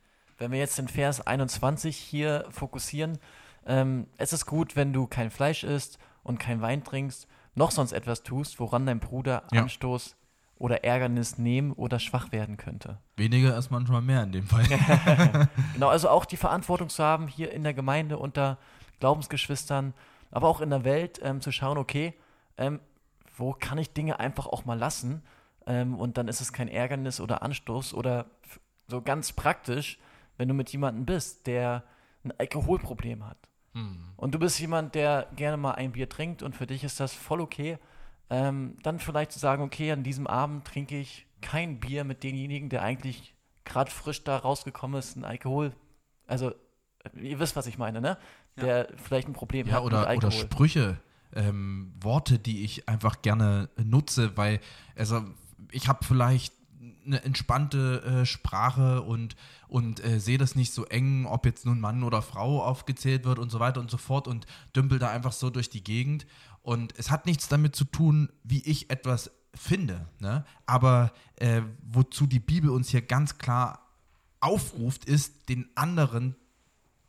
Wenn 0.42 0.52
wir 0.52 0.58
jetzt 0.58 0.80
den 0.80 0.88
Vers 0.88 1.22
21 1.22 1.96
hier 1.96 2.46
fokussieren, 2.50 3.20
ähm, 3.68 4.08
es 4.18 4.34
ist 4.34 4.48
gut, 4.48 4.76
wenn 4.76 4.92
du 4.92 5.06
kein 5.06 5.30
Fleisch 5.30 5.64
isst 5.64 6.00
und 6.24 6.40
kein 6.40 6.64
Wein 6.64 6.84
trinkst, 6.84 7.28
noch 7.54 7.70
sonst 7.70 7.92
etwas 7.92 8.24
tust, 8.24 8.60
woran 8.60 8.88
dein 8.88 9.00
Bruder 9.00 9.44
ja. 9.52 9.62
Anstoß 9.62 10.16
oder 10.56 10.84
Ärgernis 10.84 11.38
nehmen 11.38 11.72
oder 11.74 12.00
schwach 12.00 12.32
werden 12.32 12.58
könnte. 12.58 12.98
Weniger 13.18 13.56
ist 13.56 13.70
manchmal 13.70 14.02
mehr 14.02 14.24
in 14.24 14.32
dem 14.32 14.48
Fall. 14.48 14.64
genau, 15.76 15.90
also 15.90 16.10
auch 16.10 16.26
die 16.26 16.38
Verantwortung 16.38 16.90
zu 16.90 17.04
haben, 17.04 17.28
hier 17.28 17.52
in 17.52 17.62
der 17.62 17.76
Gemeinde 17.76 18.18
unter 18.18 18.58
Glaubensgeschwistern, 19.00 19.94
aber 20.32 20.48
auch 20.48 20.60
in 20.60 20.72
der 20.72 20.84
Welt 20.84 21.20
ähm, 21.22 21.42
zu 21.42 21.52
schauen, 21.52 21.78
okay, 21.78 22.16
ähm, 22.58 22.80
wo 23.38 23.54
kann 23.54 23.78
ich 23.78 23.94
Dinge 23.94 24.20
einfach 24.20 24.48
auch 24.48 24.66
mal 24.66 24.80
lassen? 24.80 25.22
Ähm, 25.68 26.00
und 26.00 26.18
dann 26.18 26.28
ist 26.28 26.42
es 26.42 26.52
kein 26.52 26.68
Ärgernis 26.68 27.22
oder 27.22 27.44
Anstoß 27.44 27.94
oder 27.94 28.26
so 28.88 29.04
ganz 29.04 29.34
praktisch, 29.34 30.00
wenn 30.42 30.50
du 30.50 30.54
mit 30.54 30.70
jemandem 30.72 31.06
bist, 31.06 31.48
der 31.48 31.84
ein 32.24 32.34
Alkoholproblem 32.38 33.26
hat. 33.26 33.38
Hm. 33.74 33.98
Und 34.18 34.36
du 34.36 34.40
bist 34.40 34.60
jemand, 34.60 34.96
der 34.96 35.28
gerne 35.36 35.56
mal 35.56 35.72
ein 35.72 35.94
Bier 35.94 36.10
trinkt 36.10 36.44
und 36.44 36.56
für 36.56 36.68
dich 36.68 36.84
ist 36.84 37.00
das 37.00 37.14
voll 37.14 37.40
okay 37.40 37.78
ähm, 38.32 38.78
dann 38.82 38.98
vielleicht 38.98 39.34
zu 39.34 39.40
sagen, 39.40 39.62
okay, 39.62 39.92
an 39.92 40.04
diesem 40.04 40.26
Abend 40.26 40.66
trinke 40.66 40.98
ich 40.98 41.28
kein 41.42 41.82
Bier 41.82 42.06
mit 42.06 42.24
denjenigen, 42.24 42.70
der 42.70 42.82
eigentlich 42.82 43.36
gerade 43.66 43.92
frisch 43.92 44.24
da 44.24 44.38
rausgekommen 44.38 44.98
ist, 44.98 45.18
ein 45.18 45.26
Alkohol. 45.26 45.74
Also, 46.28 46.54
ihr 47.14 47.40
wisst, 47.40 47.58
was 47.58 47.68
ich 47.68 47.78
meine, 47.78 48.00
ne? 48.00 48.18
Der 48.56 48.90
ja. 48.90 48.96
vielleicht 48.96 49.28
ein 49.28 49.34
Problem 49.34 49.68
ja, 49.68 49.74
hat 49.74 49.84
oder, 49.84 50.00
mit 50.00 50.08
Alkohol. 50.08 50.30
Oder 50.30 50.38
Sprüche, 50.38 50.98
ähm, 51.34 51.94
Worte, 52.00 52.40
die 52.40 52.64
ich 52.64 52.88
einfach 52.88 53.22
gerne 53.22 53.70
nutze, 53.76 54.38
weil, 54.38 54.62
also, 54.96 55.26
ich 55.70 55.90
habe 55.90 56.06
vielleicht 56.06 56.54
eine 57.06 57.24
entspannte 57.24 58.02
äh, 58.04 58.26
Sprache 58.26 59.02
und, 59.02 59.36
und 59.68 60.04
äh, 60.04 60.20
sehe 60.20 60.38
das 60.38 60.56
nicht 60.56 60.74
so 60.74 60.86
eng, 60.86 61.26
ob 61.26 61.46
jetzt 61.46 61.66
nun 61.66 61.80
Mann 61.80 62.04
oder 62.04 62.22
Frau 62.22 62.64
aufgezählt 62.64 63.26
wird 63.26 63.40
und 63.40 63.50
so 63.50 63.60
weiter 63.60 63.80
und 63.80 63.90
so 63.90 63.98
fort 63.98 64.28
und 64.28 64.46
dümpel 64.76 65.00
da 65.00 65.10
einfach 65.10 65.32
so 65.32 65.50
durch 65.50 65.70
die 65.70 65.84
Gegend. 65.84 66.26
Und 66.62 66.98
es 66.98 67.10
hat 67.10 67.26
nichts 67.26 67.48
damit 67.48 67.76
zu 67.76 67.86
tun, 67.86 68.30
wie 68.44 68.62
ich 68.62 68.90
etwas 68.90 69.32
finde. 69.54 70.08
Ne? 70.20 70.46
Aber 70.66 71.12
äh, 71.38 71.62
wozu 71.82 72.28
die 72.28 72.40
Bibel 72.40 72.70
uns 72.70 72.90
hier 72.90 73.02
ganz 73.02 73.38
klar 73.38 73.88
aufruft, 74.40 75.06
ist, 75.06 75.50
den 75.50 75.70
anderen 75.76 76.36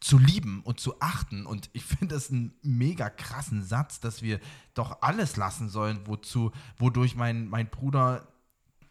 zu 0.00 0.18
lieben 0.18 0.62
und 0.64 0.80
zu 0.80 1.00
achten. 1.00 1.46
Und 1.46 1.70
ich 1.72 1.84
finde 1.84 2.08
das 2.08 2.30
einen 2.30 2.54
mega 2.62 3.08
krassen 3.08 3.62
Satz, 3.62 4.00
dass 4.00 4.20
wir 4.22 4.40
doch 4.74 5.00
alles 5.00 5.36
lassen 5.36 5.68
sollen, 5.68 6.00
wozu, 6.06 6.50
wodurch 6.76 7.14
mein, 7.14 7.48
mein 7.48 7.70
Bruder 7.70 8.26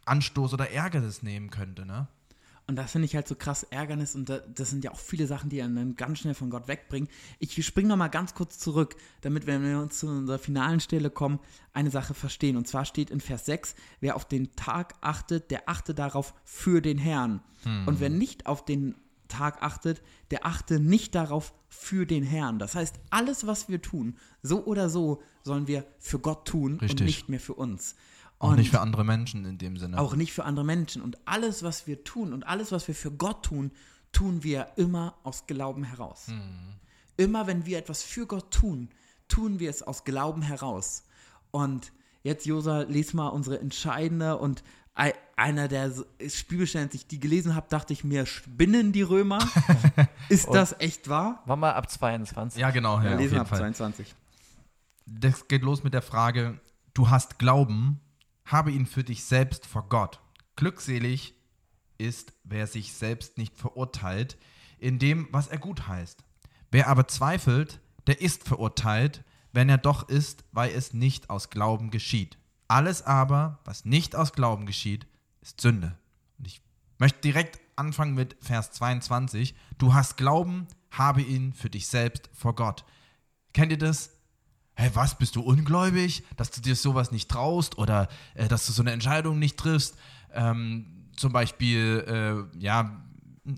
Anstoß 0.06 0.54
oder 0.54 0.72
Ärgernis 0.72 1.24
nehmen 1.24 1.50
könnte. 1.50 1.86
Ne? 1.86 2.08
Und 2.68 2.76
das 2.78 2.92
finde 2.94 3.06
ich 3.06 3.16
halt 3.16 3.28
so 3.28 3.36
krass 3.36 3.64
Ärgernis 3.64 4.16
und 4.16 4.30
das 4.30 4.70
sind 4.70 4.84
ja 4.84 4.92
auch 4.92 5.00
viele 5.00 5.28
Sachen, 5.28 5.50
die 5.50 5.62
einen 5.62 5.76
dann 5.76 5.96
ganz 5.96 6.20
schnell 6.20 6.34
von 6.34 6.50
Gott 6.50 6.68
wegbringen. 6.68 7.10
Ich 7.40 7.66
springe 7.66 7.90
nochmal 7.90 8.10
ganz 8.10 8.34
kurz 8.34 8.60
zurück, 8.60 8.96
damit 9.22 9.46
wir, 9.46 9.56
wenn 9.56 9.70
wir 9.70 9.80
uns 9.80 10.00
zu 10.00 10.08
unserer 10.08 10.40
finalen 10.40 10.80
Stelle 10.80 11.10
kommen, 11.10 11.40
eine 11.74 11.92
Sache 11.92 12.14
verstehen. 12.14 12.56
Und 12.56 12.68
zwar 12.68 12.86
steht 12.86 13.10
in 13.10 13.20
Vers 13.20 13.46
6, 13.46 13.76
wer 14.00 14.16
auf 14.16 14.26
den 14.26 14.56
Tag 14.56 14.96
achtet, 15.02 15.52
der 15.52 15.68
achte 15.68 15.94
darauf 15.94 16.34
für 16.46 16.82
den 16.82 16.98
Herrn. 16.98 17.42
Hm. 17.64 17.88
Und 17.88 18.00
wer 18.00 18.10
nicht 18.10 18.46
auf 18.46 18.64
den 18.64 18.96
Tag 19.28 19.64
achtet, 19.64 20.02
der 20.30 20.46
achte 20.46 20.80
nicht 20.80 21.16
darauf 21.16 21.54
für 21.68 22.06
den 22.06 22.24
Herrn. 22.24 22.60
Das 22.60 22.76
heißt, 22.76 23.00
alles, 23.10 23.48
was 23.48 23.70
wir 23.70 23.82
tun, 23.82 24.18
so 24.44 24.64
oder 24.66 24.90
so, 24.90 25.22
sollen 25.44 25.68
wir 25.68 25.86
für 26.00 26.20
Gott 26.20 26.48
tun 26.48 26.80
Richtig. 26.80 27.02
und 27.02 27.06
nicht 27.06 27.30
mehr 27.30 27.40
für 27.40 27.54
uns. 27.56 27.96
Auch 28.42 28.50
und 28.50 28.56
nicht 28.56 28.72
für 28.72 28.80
andere 28.80 29.04
Menschen 29.04 29.46
in 29.46 29.60
dem 29.60 29.78
Sinne. 29.78 30.00
Auch 30.00 30.16
nicht 30.16 30.34
für 30.34 30.46
andere 30.46 30.66
Menschen. 30.66 31.04
Und 31.04 31.18
alles, 31.28 31.62
was 31.62 31.86
wir 31.86 32.04
tun 32.04 32.34
und 32.34 32.44
alles, 32.48 32.72
was 32.72 32.88
wir 32.88 32.96
für 32.96 33.12
Gott 33.12 33.46
tun, 33.46 33.72
tun 34.12 34.44
wir 34.44 34.70
immer 34.78 35.16
aus 35.22 35.46
Glauben 35.46 35.84
heraus. 35.84 36.28
Mhm. 36.28 36.74
Immer 37.18 37.46
wenn 37.46 37.68
wir 37.68 37.78
etwas 37.78 38.02
für 38.02 38.26
Gott 38.26 38.50
tun, 38.50 38.90
tun 39.28 39.60
wir 39.60 39.70
es 39.70 39.84
aus 39.84 40.06
Glauben 40.06 40.42
heraus. 40.42 41.04
Und 41.52 41.92
jetzt, 42.24 42.48
Josa, 42.48 42.82
les 42.82 43.14
mal 43.14 43.28
unsere 43.28 43.60
entscheidende 43.60 44.38
und 44.40 44.64
einer 45.36 45.68
der 45.68 45.92
Spielstellen, 46.28 46.88
als 46.88 46.96
ich 46.96 47.08
die 47.08 47.20
gelesen 47.20 47.56
habe, 47.56 47.68
dachte 47.70 47.94
ich 47.94 48.04
mir, 48.04 48.26
spinnen 48.26 48.92
die 48.92 49.04
Römer? 49.04 49.40
Ist 50.30 50.50
das 50.50 50.76
echt 50.80 51.10
wahr? 51.10 51.44
War 51.46 51.56
mal 51.58 51.74
ab 51.74 51.90
22. 51.90 52.60
Ja, 52.60 52.72
genau. 52.72 53.00
Ja, 53.00 53.12
ja 53.12 53.18
lesen 53.18 53.38
ab 53.38 53.48
Fall. 53.48 53.60
22. 53.60 54.16
Das 55.06 55.48
geht 55.48 55.62
los 55.62 55.84
mit 55.84 55.94
der 55.94 56.02
Frage, 56.02 56.60
du 56.94 57.10
hast 57.10 57.40
Glauben, 57.40 58.02
habe 58.46 58.72
ihn 58.72 58.86
für 58.86 59.04
dich 59.04 59.24
selbst 59.24 59.66
vor 59.66 59.88
Gott. 59.90 60.22
Glückselig 60.56 61.36
ist, 61.98 62.34
wer 62.44 62.68
sich 62.68 62.94
selbst 62.94 63.38
nicht 63.38 63.58
verurteilt 63.58 64.38
in 64.80 65.00
dem, 65.00 65.28
was 65.32 65.48
er 65.48 65.58
gut 65.58 65.88
heißt. 65.88 66.24
Wer 66.72 66.88
aber 66.88 67.08
zweifelt, 67.08 67.80
der 68.08 68.22
ist 68.22 68.44
verurteilt, 68.44 69.24
wenn 69.54 69.70
er 69.70 69.78
doch 69.78 70.10
ist, 70.10 70.44
weil 70.52 70.72
es 70.72 70.94
nicht 70.94 71.30
aus 71.30 71.50
Glauben 71.50 71.92
geschieht. 71.92 72.38
Alles 72.68 73.02
aber, 73.04 73.60
was 73.66 73.86
nicht 73.86 74.16
aus 74.16 74.34
Glauben 74.34 74.66
geschieht, 74.66 75.06
ist 75.42 75.60
Sünde. 75.60 75.98
Und 76.38 76.48
ich 76.48 76.62
möchte 76.98 77.20
direkt 77.22 77.60
anfangen 77.76 78.16
mit 78.16 78.38
Vers 78.42 78.72
22. 78.72 79.56
Du 79.78 79.94
hast 79.94 80.18
Glauben, 80.18 80.68
habe 80.90 81.22
ihn 81.22 81.54
für 81.54 81.70
dich 81.70 81.88
selbst 81.88 82.30
vor 82.34 82.56
Gott. 82.56 82.86
Kennt 83.54 83.72
ihr 83.72 83.78
das? 83.78 84.12
Hey, 84.82 84.90
was, 84.96 85.16
bist 85.16 85.36
du 85.36 85.42
ungläubig, 85.42 86.24
dass 86.38 86.50
du 86.50 86.60
dir 86.60 86.76
sowas 86.76 87.12
nicht 87.12 87.30
traust 87.30 87.78
oder 87.78 88.08
äh, 88.34 88.48
dass 88.48 88.66
du 88.66 88.72
so 88.72 88.82
eine 88.82 88.92
Entscheidung 88.92 89.38
nicht 89.38 89.58
triffst? 89.58 89.96
Ähm, 90.34 91.08
zum 91.16 91.32
Beispiel, 91.32 92.50
äh, 92.56 92.60
ja, 92.60 93.04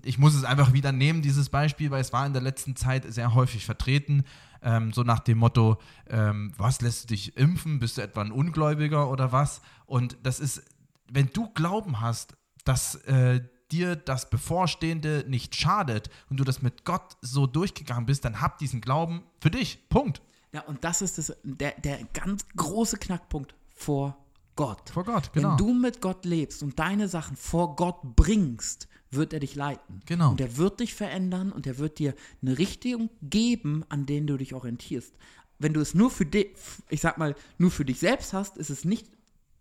ich 0.02 0.18
muss 0.18 0.34
es 0.34 0.44
einfach 0.44 0.74
wieder 0.74 0.92
nehmen, 0.92 1.22
dieses 1.22 1.48
Beispiel, 1.48 1.90
weil 1.90 2.02
es 2.02 2.12
war 2.12 2.26
in 2.26 2.34
der 2.34 2.42
letzten 2.42 2.76
Zeit 2.76 3.10
sehr 3.12 3.34
häufig 3.34 3.64
vertreten, 3.64 4.24
ähm, 4.62 4.92
so 4.92 5.02
nach 5.02 5.20
dem 5.20 5.38
Motto, 5.38 5.78
ähm, 6.10 6.52
was 6.58 6.82
lässt 6.82 7.04
du 7.04 7.14
dich 7.14 7.36
impfen? 7.38 7.78
Bist 7.78 7.96
du 7.96 8.02
etwa 8.02 8.20
ein 8.20 8.30
Ungläubiger 8.30 9.10
oder 9.10 9.32
was? 9.32 9.62
Und 9.86 10.18
das 10.22 10.40
ist, 10.40 10.62
wenn 11.10 11.30
du 11.32 11.48
Glauben 11.54 12.00
hast, 12.00 12.36
dass 12.64 12.96
äh, 13.06 13.40
dir 13.70 13.96
das 13.96 14.28
Bevorstehende 14.28 15.24
nicht 15.26 15.56
schadet 15.56 16.10
und 16.28 16.38
du 16.38 16.44
das 16.44 16.60
mit 16.60 16.84
Gott 16.84 17.16
so 17.22 17.46
durchgegangen 17.46 18.04
bist, 18.04 18.26
dann 18.26 18.42
hab 18.42 18.58
diesen 18.58 18.82
Glauben 18.82 19.22
für 19.40 19.50
dich. 19.50 19.88
Punkt. 19.88 20.20
Ja, 20.54 20.62
und 20.62 20.84
das 20.84 21.02
ist 21.02 21.18
das, 21.18 21.36
der, 21.42 21.72
der 21.80 21.98
ganz 22.14 22.46
große 22.56 22.96
Knackpunkt 22.98 23.54
vor 23.74 24.16
Gott. 24.56 24.90
Vor 24.90 25.04
Gott, 25.04 25.32
genau. 25.32 25.50
Wenn 25.50 25.56
du 25.56 25.74
mit 25.74 26.00
Gott 26.00 26.24
lebst 26.24 26.62
und 26.62 26.78
deine 26.78 27.08
Sachen 27.08 27.36
vor 27.36 27.74
Gott 27.74 27.98
bringst, 28.16 28.86
wird 29.10 29.32
er 29.32 29.40
dich 29.40 29.56
leiten. 29.56 30.00
Genau. 30.06 30.30
Und 30.30 30.40
er 30.40 30.56
wird 30.56 30.78
dich 30.80 30.94
verändern 30.94 31.50
und 31.52 31.66
er 31.66 31.78
wird 31.78 31.98
dir 31.98 32.14
eine 32.40 32.56
Richtung 32.56 33.10
geben, 33.20 33.84
an 33.88 34.06
denen 34.06 34.26
du 34.28 34.36
dich 34.36 34.54
orientierst. 34.54 35.12
Wenn 35.58 35.72
du 35.74 35.80
es 35.80 35.94
nur 35.94 36.10
für 36.10 36.24
dich, 36.26 36.48
ich 36.88 37.00
sag 37.00 37.18
mal, 37.18 37.34
nur 37.58 37.70
für 37.70 37.84
dich 37.84 37.98
selbst 37.98 38.32
hast, 38.32 38.56
ist 38.56 38.70
es 38.70 38.84
nicht, 38.84 39.08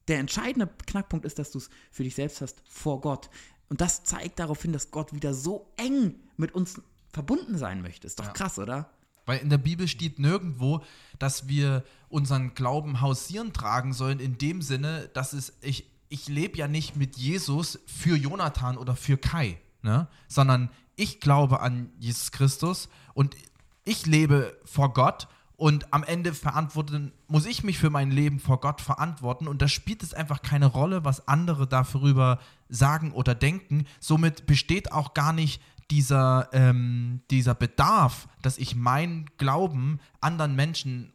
der 0.07 0.19
entscheidende 0.19 0.69
Knackpunkt 0.85 1.25
ist, 1.25 1.39
dass 1.39 1.51
du 1.51 1.57
es 1.59 1.69
für 1.91 2.03
dich 2.03 2.13
selbst 2.15 2.41
hast 2.41 2.62
vor 2.67 3.01
Gott. 3.01 3.29
Und 3.69 3.81
das 3.81 4.03
zeigt 4.03 4.38
darauf 4.39 4.62
hin, 4.62 4.73
dass 4.73 4.91
Gott 4.91 5.13
wieder 5.13 5.33
so 5.33 5.71
eng 5.77 6.19
mit 6.38 6.53
uns 6.53 6.81
verbunden 7.09 7.57
sein 7.57 7.81
möchte. 7.81 8.05
Ist 8.05 8.19
doch 8.19 8.25
Ja. 8.25 8.31
krass, 8.33 8.59
oder? 8.59 8.91
Weil 9.25 9.39
in 9.39 9.50
der 9.50 9.58
Bibel 9.58 9.88
steht 9.88 10.20
nirgendwo, 10.20 10.84
dass 11.20 11.48
wir 11.48 11.84
unseren 12.10 12.53
Glauben 12.56 13.01
hausieren 13.01 13.53
tragen 13.53 13.94
sollen, 13.94 14.20
in 14.20 14.38
dem 14.38 14.62
Sinne, 14.62 15.10
dass 15.13 15.34
es, 15.34 15.53
ich, 15.62 15.89
ich 16.10 16.27
lebe 16.27 16.58
ja 16.58 16.68
nicht 16.68 16.96
mit 16.96 17.18
Jesus 17.18 17.80
für 17.86 18.15
Jonathan 18.15 18.77
oder 18.77 18.96
für 18.96 19.18
Kai, 19.18 19.58
ne? 19.82 20.08
sondern 20.27 20.70
ich 20.96 21.20
glaube 21.20 21.62
an 21.62 21.89
Jesus 22.00 22.32
Christus 22.32 22.89
und 23.13 23.36
ich 23.84 24.06
lebe 24.06 24.58
vor 24.63 24.94
Gott 24.94 25.27
und 25.56 25.94
am 25.94 26.03
Ende 26.03 26.34
verantworten, 26.34 27.13
muss 27.27 27.46
ich 27.46 27.63
mich 27.63 27.77
für 27.77 27.89
mein 27.89 28.12
Leben 28.12 28.39
vor 28.39 28.60
Gott 28.60 28.82
verantworten 28.82 29.48
und 29.48 29.62
da 29.62 29.68
spielt 29.68 30.03
es 30.03 30.13
einfach 30.13 30.42
keine 30.42 30.65
Rolle, 30.65 31.06
was 31.06 31.27
andere 31.27 31.68
darüber 31.68 32.39
sagen 32.70 33.12
oder 33.12 33.34
denken. 33.36 33.86
Somit 34.00 34.46
besteht 34.46 34.92
auch 34.92 35.13
gar 35.13 35.32
nicht 35.32 35.62
dieser, 35.92 36.50
ähm, 36.54 37.22
dieser 37.32 37.56
Bedarf, 37.56 38.28
dass 38.42 38.58
ich 38.58 38.75
meinen 38.75 39.25
Glauben 39.38 40.00
anderen 40.22 40.56
Menschen 40.56 41.13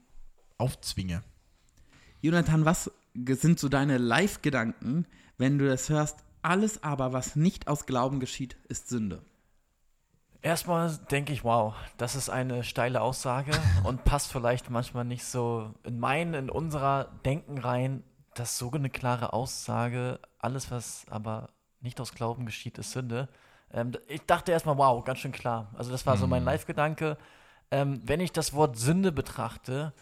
aufzwinge. 0.59 1.23
Jonathan, 2.21 2.65
was 2.65 2.91
sind 3.15 3.59
so 3.59 3.69
deine 3.69 3.99
Live-Gedanken, 3.99 5.07
wenn 5.37 5.59
du 5.59 5.67
das 5.67 5.89
hörst? 5.89 6.25
Alles 6.43 6.83
aber, 6.83 7.13
was 7.13 7.37
nicht 7.37 7.69
aus 7.69 7.87
Glauben 7.87 8.21
geschieht, 8.21 8.57
ist 8.69 8.89
Sünde. 8.89 9.23
Erstmal 10.41 10.97
denke 11.11 11.33
ich, 11.33 11.43
wow, 11.43 11.75
das 11.97 12.15
ist 12.15 12.31
eine 12.31 12.63
steile 12.63 13.01
Aussage 13.01 13.53
und 13.85 14.05
passt 14.05 14.31
vielleicht 14.31 14.71
manchmal 14.71 15.05
nicht 15.05 15.25
so 15.25 15.75
in 15.85 15.99
mein, 15.99 16.35
in 16.35 16.49
unserer 16.49 17.07
Denken 17.25 17.59
rein, 17.59 18.05
dass 18.35 18.57
so 18.57 18.71
eine 18.71 18.91
klare 18.91 19.33
Aussage, 19.33 20.21
alles 20.39 20.71
was 20.71 21.07
aber 21.11 21.51
nicht 21.81 22.01
aus 22.01 22.15
Glauben 22.15 22.47
geschieht, 22.47 22.79
ist 22.79 22.93
Sünde. 22.93 23.29
Ähm, 23.73 23.93
ich 24.09 24.23
dachte 24.23 24.53
erstmal, 24.53 24.79
wow, 24.79 25.05
ganz 25.05 25.19
schön 25.19 25.33
klar. 25.33 25.69
Also 25.77 25.91
das 25.91 26.07
war 26.07 26.17
so 26.17 26.27
mein 26.27 26.45
Live-Gedanke. 26.45 27.17
Ähm, 27.71 28.01
wenn 28.05 28.21
ich 28.21 28.33
das 28.33 28.55
Wort 28.55 28.79
Sünde 28.79 29.13
betrachte, 29.13 29.93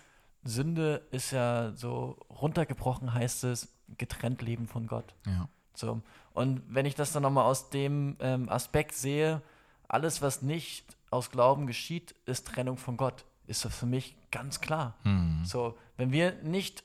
Sünde 0.45 1.07
ist 1.11 1.33
ja 1.33 1.73
so 1.75 2.17
runtergebrochen 2.31 3.13
heißt 3.13 3.45
es, 3.45 3.69
getrennt 3.99 4.43
leben 4.43 4.69
von 4.69 4.87
Gott. 4.87 5.15
Ja. 5.27 5.49
So. 5.75 6.01
Und 6.33 6.63
wenn 6.69 6.87
ich 6.87 6.95
das 6.95 7.13
dann 7.13 7.23
nochmal 7.23 7.45
aus 7.45 7.71
dem 7.71 8.17
ähm, 8.21 8.49
Aspekt 8.49 8.95
sehe, 8.95 9.43
alles, 9.89 10.23
was 10.23 10.43
nicht 10.43 10.97
aus 11.11 11.31
Glauben 11.31 11.67
geschieht, 11.67 12.15
ist 12.27 12.47
Trennung 12.47 12.77
von 12.77 12.97
Gott. 12.97 13.25
Ist 13.47 13.65
das 13.65 13.77
für 13.77 13.87
mich 13.87 14.17
ganz 14.31 14.61
klar. 14.61 14.97
So, 15.45 15.79
wenn 15.97 16.11
wir 16.13 16.33
nicht 16.43 16.83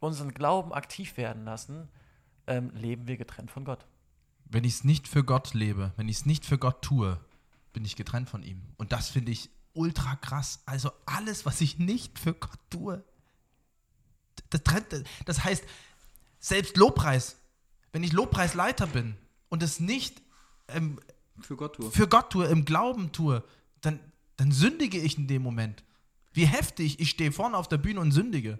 unseren 0.00 0.34
Glauben 0.34 0.72
aktiv 0.72 1.16
werden 1.16 1.44
lassen, 1.44 1.88
ähm, 2.46 2.72
leben 2.74 3.06
wir 3.06 3.16
getrennt 3.16 3.50
von 3.50 3.64
Gott. 3.64 3.86
Wenn 4.50 4.64
ich 4.64 4.74
es 4.74 4.84
nicht 4.84 5.08
für 5.08 5.24
Gott 5.24 5.54
lebe, 5.54 5.92
wenn 5.96 6.08
ich 6.08 6.18
es 6.18 6.26
nicht 6.26 6.44
für 6.44 6.58
Gott 6.58 6.82
tue, 6.82 7.18
bin 7.72 7.84
ich 7.84 7.96
getrennt 7.96 8.28
von 8.28 8.42
ihm. 8.42 8.62
Und 8.76 8.92
das 8.92 9.08
finde 9.08 9.32
ich 9.32 9.50
ultra 9.74 10.16
krass. 10.16 10.62
Also 10.66 10.90
alles, 11.06 11.46
was 11.46 11.60
ich 11.60 11.78
nicht 11.78 12.18
für 12.18 12.34
Gott 12.34 12.58
tue, 12.68 13.04
das, 14.50 14.62
trennt, 14.64 15.04
das 15.24 15.44
heißt, 15.44 15.64
selbst 16.40 16.76
Lobpreis, 16.76 17.36
wenn 17.92 18.02
ich 18.02 18.12
Lobpreisleiter 18.12 18.86
bin 18.86 19.16
und 19.48 19.62
es 19.62 19.78
nicht 19.78 20.20
ähm, 20.68 20.98
Für 21.40 21.56
Gott 21.56 21.76
tue. 21.76 21.90
für 21.90 22.08
Gott 22.08 22.30
tue, 22.30 22.46
im 22.46 22.64
Glauben 22.64 23.12
tue, 23.12 23.44
dann, 23.80 24.00
dann 24.36 24.50
sündige 24.52 24.98
ich 24.98 25.18
in 25.18 25.28
dem 25.28 25.42
Moment. 25.42 25.84
Wie 26.32 26.46
heftig, 26.46 27.00
ich 27.00 27.10
stehe 27.10 27.32
vorne 27.32 27.56
auf 27.56 27.68
der 27.68 27.78
Bühne 27.78 28.00
und 28.00 28.12
sündige. 28.12 28.58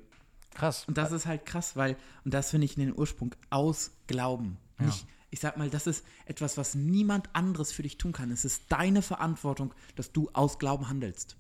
Krass. 0.54 0.84
Und 0.86 0.98
das 0.98 1.12
ist 1.12 1.26
halt 1.26 1.46
krass, 1.46 1.76
weil, 1.76 1.96
und 2.24 2.34
das 2.34 2.50
finde 2.50 2.64
ich 2.64 2.74
den 2.74 2.96
Ursprung 2.96 3.34
aus 3.50 3.92
Glauben. 4.06 4.58
Ja. 4.78 4.86
Nicht, 4.86 5.06
ich 5.30 5.40
sag 5.40 5.56
mal, 5.56 5.70
das 5.70 5.86
ist 5.86 6.04
etwas, 6.26 6.56
was 6.56 6.74
niemand 6.74 7.34
anderes 7.34 7.72
für 7.72 7.82
dich 7.82 7.98
tun 7.98 8.12
kann. 8.12 8.30
Es 8.30 8.44
ist 8.44 8.64
deine 8.68 9.02
Verantwortung, 9.02 9.72
dass 9.96 10.12
du 10.12 10.28
aus 10.32 10.58
Glauben 10.58 10.88
handelst. 10.88 11.36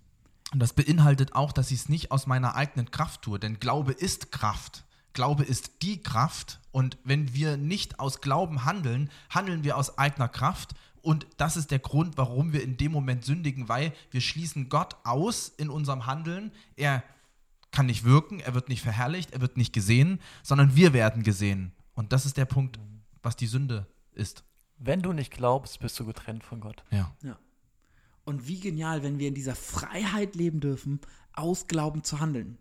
Und 0.52 0.60
das 0.60 0.72
beinhaltet 0.72 1.34
auch, 1.34 1.52
dass 1.52 1.70
ich 1.70 1.80
es 1.80 1.88
nicht 1.88 2.10
aus 2.10 2.26
meiner 2.26 2.54
eigenen 2.54 2.90
Kraft 2.90 3.22
tue, 3.22 3.38
denn 3.38 3.60
Glaube 3.60 3.92
ist 3.92 4.32
Kraft. 4.32 4.84
Glaube 5.12 5.44
ist 5.44 5.82
die 5.82 6.02
Kraft. 6.02 6.60
Und 6.72 6.98
wenn 7.04 7.34
wir 7.34 7.56
nicht 7.56 7.98
aus 7.98 8.20
Glauben 8.20 8.64
handeln, 8.64 9.10
handeln 9.28 9.64
wir 9.64 9.76
aus 9.76 9.98
eigener 9.98 10.28
Kraft. 10.28 10.74
Und 11.02 11.26
das 11.36 11.56
ist 11.56 11.70
der 11.70 11.78
Grund, 11.78 12.16
warum 12.16 12.52
wir 12.52 12.62
in 12.62 12.76
dem 12.76 12.92
Moment 12.92 13.24
sündigen, 13.24 13.68
weil 13.68 13.92
wir 14.10 14.20
schließen 14.20 14.68
Gott 14.68 14.96
aus 15.04 15.48
in 15.48 15.70
unserem 15.70 16.06
Handeln. 16.06 16.52
Er 16.76 17.02
kann 17.72 17.86
nicht 17.86 18.04
wirken, 18.04 18.40
er 18.40 18.54
wird 18.54 18.68
nicht 18.68 18.82
verherrlicht, 18.82 19.32
er 19.32 19.40
wird 19.40 19.56
nicht 19.56 19.72
gesehen, 19.72 20.20
sondern 20.42 20.76
wir 20.76 20.92
werden 20.92 21.22
gesehen. 21.22 21.72
Und 21.94 22.12
das 22.12 22.26
ist 22.26 22.36
der 22.36 22.44
Punkt, 22.44 22.78
was 23.22 23.36
die 23.36 23.46
Sünde 23.46 23.86
ist. 24.12 24.44
Wenn 24.78 25.02
du 25.02 25.12
nicht 25.12 25.32
glaubst, 25.32 25.80
bist 25.80 25.98
du 26.00 26.06
getrennt 26.06 26.44
von 26.44 26.60
Gott. 26.60 26.84
Ja. 26.90 27.14
Ja. 27.22 27.38
Und 28.24 28.46
wie 28.46 28.60
genial, 28.60 29.02
wenn 29.02 29.18
wir 29.18 29.28
in 29.28 29.34
dieser 29.34 29.54
Freiheit 29.54 30.34
leben 30.34 30.60
dürfen, 30.60 31.00
aus 31.32 31.66
Glauben 31.66 32.04
zu 32.04 32.20
handeln. 32.20 32.58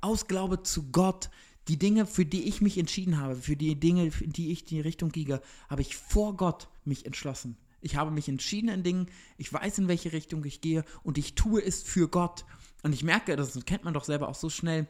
Aus 0.00 0.26
Glaube 0.26 0.62
zu 0.62 0.90
Gott. 0.90 1.30
Die 1.68 1.78
Dinge, 1.78 2.06
für 2.06 2.24
die 2.24 2.44
ich 2.44 2.60
mich 2.60 2.78
entschieden 2.78 3.18
habe, 3.18 3.34
für 3.34 3.56
die 3.56 3.78
Dinge, 3.78 4.10
für 4.12 4.28
die 4.28 4.52
ich 4.52 4.64
die 4.64 4.80
Richtung 4.80 5.10
gehe, 5.10 5.40
habe 5.68 5.82
ich 5.82 5.96
vor 5.96 6.36
Gott 6.36 6.68
mich 6.84 7.06
entschlossen. 7.06 7.56
Ich 7.80 7.96
habe 7.96 8.10
mich 8.10 8.28
entschieden 8.28 8.68
in 8.68 8.82
Dingen, 8.82 9.06
ich 9.36 9.52
weiß, 9.52 9.78
in 9.78 9.88
welche 9.88 10.12
Richtung 10.12 10.44
ich 10.44 10.60
gehe 10.60 10.84
und 11.02 11.18
ich 11.18 11.34
tue 11.34 11.64
es 11.64 11.82
für 11.82 12.08
Gott. 12.08 12.44
Und 12.82 12.92
ich 12.92 13.02
merke, 13.02 13.34
das 13.36 13.58
kennt 13.64 13.84
man 13.84 13.94
doch 13.94 14.04
selber 14.04 14.28
auch 14.28 14.34
so 14.34 14.48
schnell, 14.48 14.86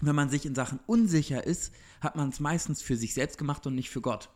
wenn 0.00 0.14
man 0.14 0.30
sich 0.30 0.46
in 0.46 0.54
Sachen 0.54 0.80
unsicher 0.86 1.44
ist, 1.44 1.72
hat 2.00 2.16
man 2.16 2.28
es 2.28 2.40
meistens 2.40 2.80
für 2.80 2.96
sich 2.96 3.14
selbst 3.14 3.36
gemacht 3.36 3.66
und 3.66 3.74
nicht 3.74 3.90
für 3.90 4.00
Gott. 4.00 4.30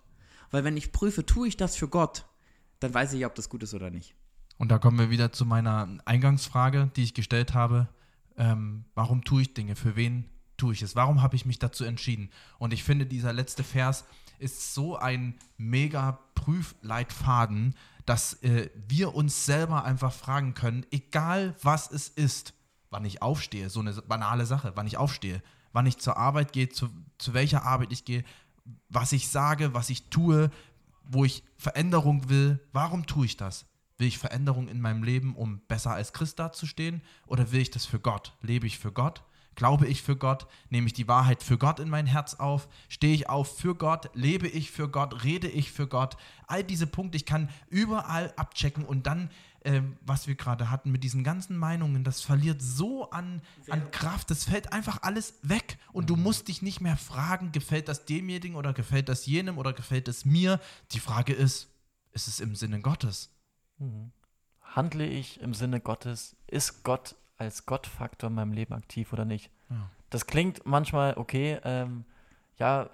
Weil 0.52 0.62
wenn 0.62 0.76
ich 0.76 0.92
prüfe, 0.92 1.26
tue 1.26 1.49
ich 1.49 1.56
das 1.56 1.75
für 1.75 1.88
Gott, 1.88 2.26
dann 2.78 2.94
weiß 2.94 3.14
ich, 3.14 3.26
ob 3.26 3.35
das 3.35 3.49
gut 3.49 3.64
ist 3.64 3.75
oder 3.75 3.90
nicht. 3.90 4.14
Und 4.59 4.68
da 4.68 4.78
kommen 4.78 4.99
wir 4.99 5.11
wieder 5.11 5.32
zu 5.32 5.44
meiner 5.44 5.88
Eingangsfrage, 6.04 6.90
die 6.94 7.02
ich 7.02 7.14
gestellt 7.14 7.54
habe. 7.54 7.88
Ähm, 8.37 8.85
warum 8.94 9.25
tue 9.25 9.42
ich 9.42 9.54
Dinge? 9.54 9.75
Für 9.75 9.97
wen 9.97 10.28
tue 10.56 10.75
ich 10.75 10.82
es? 10.82 10.94
Warum 10.94 11.23
habe 11.23 11.35
ich 11.35 11.47
mich 11.47 11.59
dazu 11.59 11.85
entschieden? 11.85 12.30
Und 12.59 12.73
ich 12.73 12.85
finde, 12.85 13.06
dieser 13.06 13.32
letzte 13.32 13.64
Vers 13.64 14.04
ist 14.38 14.75
so 14.75 14.97
ein 14.97 15.37
mega 15.56 16.18
Prüfleitfaden, 16.35 17.75
dass 18.04 18.35
äh, 18.42 18.71
wir 18.88 19.14
uns 19.14 19.47
selber 19.47 19.85
einfach 19.85 20.12
fragen 20.12 20.54
können, 20.54 20.85
egal 20.90 21.54
was 21.62 21.90
es 21.90 22.09
ist, 22.09 22.54
wann 22.90 23.04
ich 23.04 23.23
aufstehe, 23.23 23.71
so 23.71 23.80
eine 23.80 23.92
banale 23.94 24.44
Sache, 24.44 24.73
wann 24.75 24.87
ich 24.87 24.99
aufstehe, 24.99 25.42
wann 25.73 25.87
ich 25.87 25.99
zur 25.99 26.16
Arbeit 26.16 26.52
gehe, 26.52 26.68
zu, 26.68 26.90
zu 27.18 27.32
welcher 27.32 27.64
Arbeit 27.64 27.92
ich 27.92 28.04
gehe, 28.04 28.25
was 28.88 29.12
ich 29.12 29.28
sage, 29.28 29.75
was 29.75 29.90
ich 29.90 30.09
tue, 30.09 30.50
wo 31.04 31.25
ich 31.25 31.42
Veränderung 31.57 32.28
will, 32.28 32.61
warum 32.73 33.07
tue 33.07 33.26
ich 33.26 33.37
das? 33.37 33.66
Will 33.99 34.09
ich 34.09 34.19
Veränderung 34.19 34.69
in 34.69 34.81
meinem 34.81 35.02
Leben, 35.02 35.37
um 35.37 35.61
besser 35.69 35.92
als 35.92 36.12
Christ 36.12 36.38
dazustehen? 36.38 37.02
Oder 37.26 37.52
will 37.52 37.61
ich 37.61 37.71
das 37.71 37.87
für 37.87 38.00
Gott? 38.00 38.37
Lebe 38.40 38.66
ich 38.66 38.78
für 38.78 38.92
Gott? 38.92 39.23
Glaube 39.54 39.87
ich 39.87 40.02
für 40.02 40.16
Gott? 40.16 40.47
Nehme 40.71 40.87
ich 40.87 40.95
die 40.95 41.09
Wahrheit 41.09 41.42
für 41.42 41.59
Gott 41.59 41.78
in 41.78 41.90
mein 41.90 42.07
Herz 42.07 42.35
auf? 42.35 42.69
Stehe 42.88 43.14
ich 43.14 43.28
auf 43.28 43.59
für 43.59 43.75
Gott? 43.75 44.11
Lebe 44.14 44.49
ich 44.49 44.71
für 44.71 44.88
Gott? 44.88 45.25
Rede 45.25 45.49
ich 45.49 45.71
für 45.71 45.87
Gott? 45.87 46.16
All 46.47 46.64
diese 46.64 46.87
Punkte, 46.87 47.16
ich 47.16 47.26
kann 47.26 47.50
überall 47.69 48.33
abchecken 48.37 48.85
und 48.85 49.07
dann, 49.07 49.31
ähm, 49.64 49.97
was 50.00 50.26
wir 50.26 50.35
gerade 50.35 50.71
hatten 50.71 50.90
mit 50.90 51.04
diesen 51.04 51.25
ganzen 51.25 51.57
Meinungen, 51.57 52.04
das 52.04 52.21
verliert 52.21 52.61
so 52.61 53.11
an, 53.11 53.42
an 53.71 53.90
Kraft, 53.90 54.31
das 54.31 54.45
fällt 54.45 54.73
einfach 54.73 55.02
alles 55.02 55.35
weg 55.42 55.78
und 55.92 56.11
du 56.11 56.16
musst 56.16 56.49
dich 56.49 56.62
nicht 56.62 56.81
mehr 56.81 56.97
fragen, 56.97 57.52
gefällt 57.52 57.88
das 57.88 58.04
demjenigen 58.04 58.57
oder 58.57 58.73
gefällt 58.73 59.09
das 59.09 59.26
jenem 59.26 59.59
oder 59.59 59.73
gefällt 59.73 60.09
es 60.09 60.25
mir? 60.25 60.61
Die 60.92 61.00
Frage 61.00 61.33
ist, 61.33 61.69
ist 62.12 62.28
es 62.28 62.40
im 62.40 62.54
Sinne 62.54 62.81
Gottes? 62.81 63.31
Handle 64.61 65.07
ich 65.07 65.40
im 65.40 65.54
Sinne 65.54 65.81
Gottes? 65.81 66.37
Ist 66.47 66.83
Gott 66.83 67.14
als 67.37 67.66
Gottfaktor 67.66 68.28
in 68.28 68.35
meinem 68.35 68.52
Leben 68.52 68.75
aktiv 68.75 69.12
oder 69.12 69.25
nicht? 69.25 69.50
Ja. 69.71 69.90
Das 70.11 70.26
klingt 70.26 70.66
manchmal 70.66 71.14
okay, 71.16 71.59
ähm, 71.64 72.04
ja, 72.59 72.90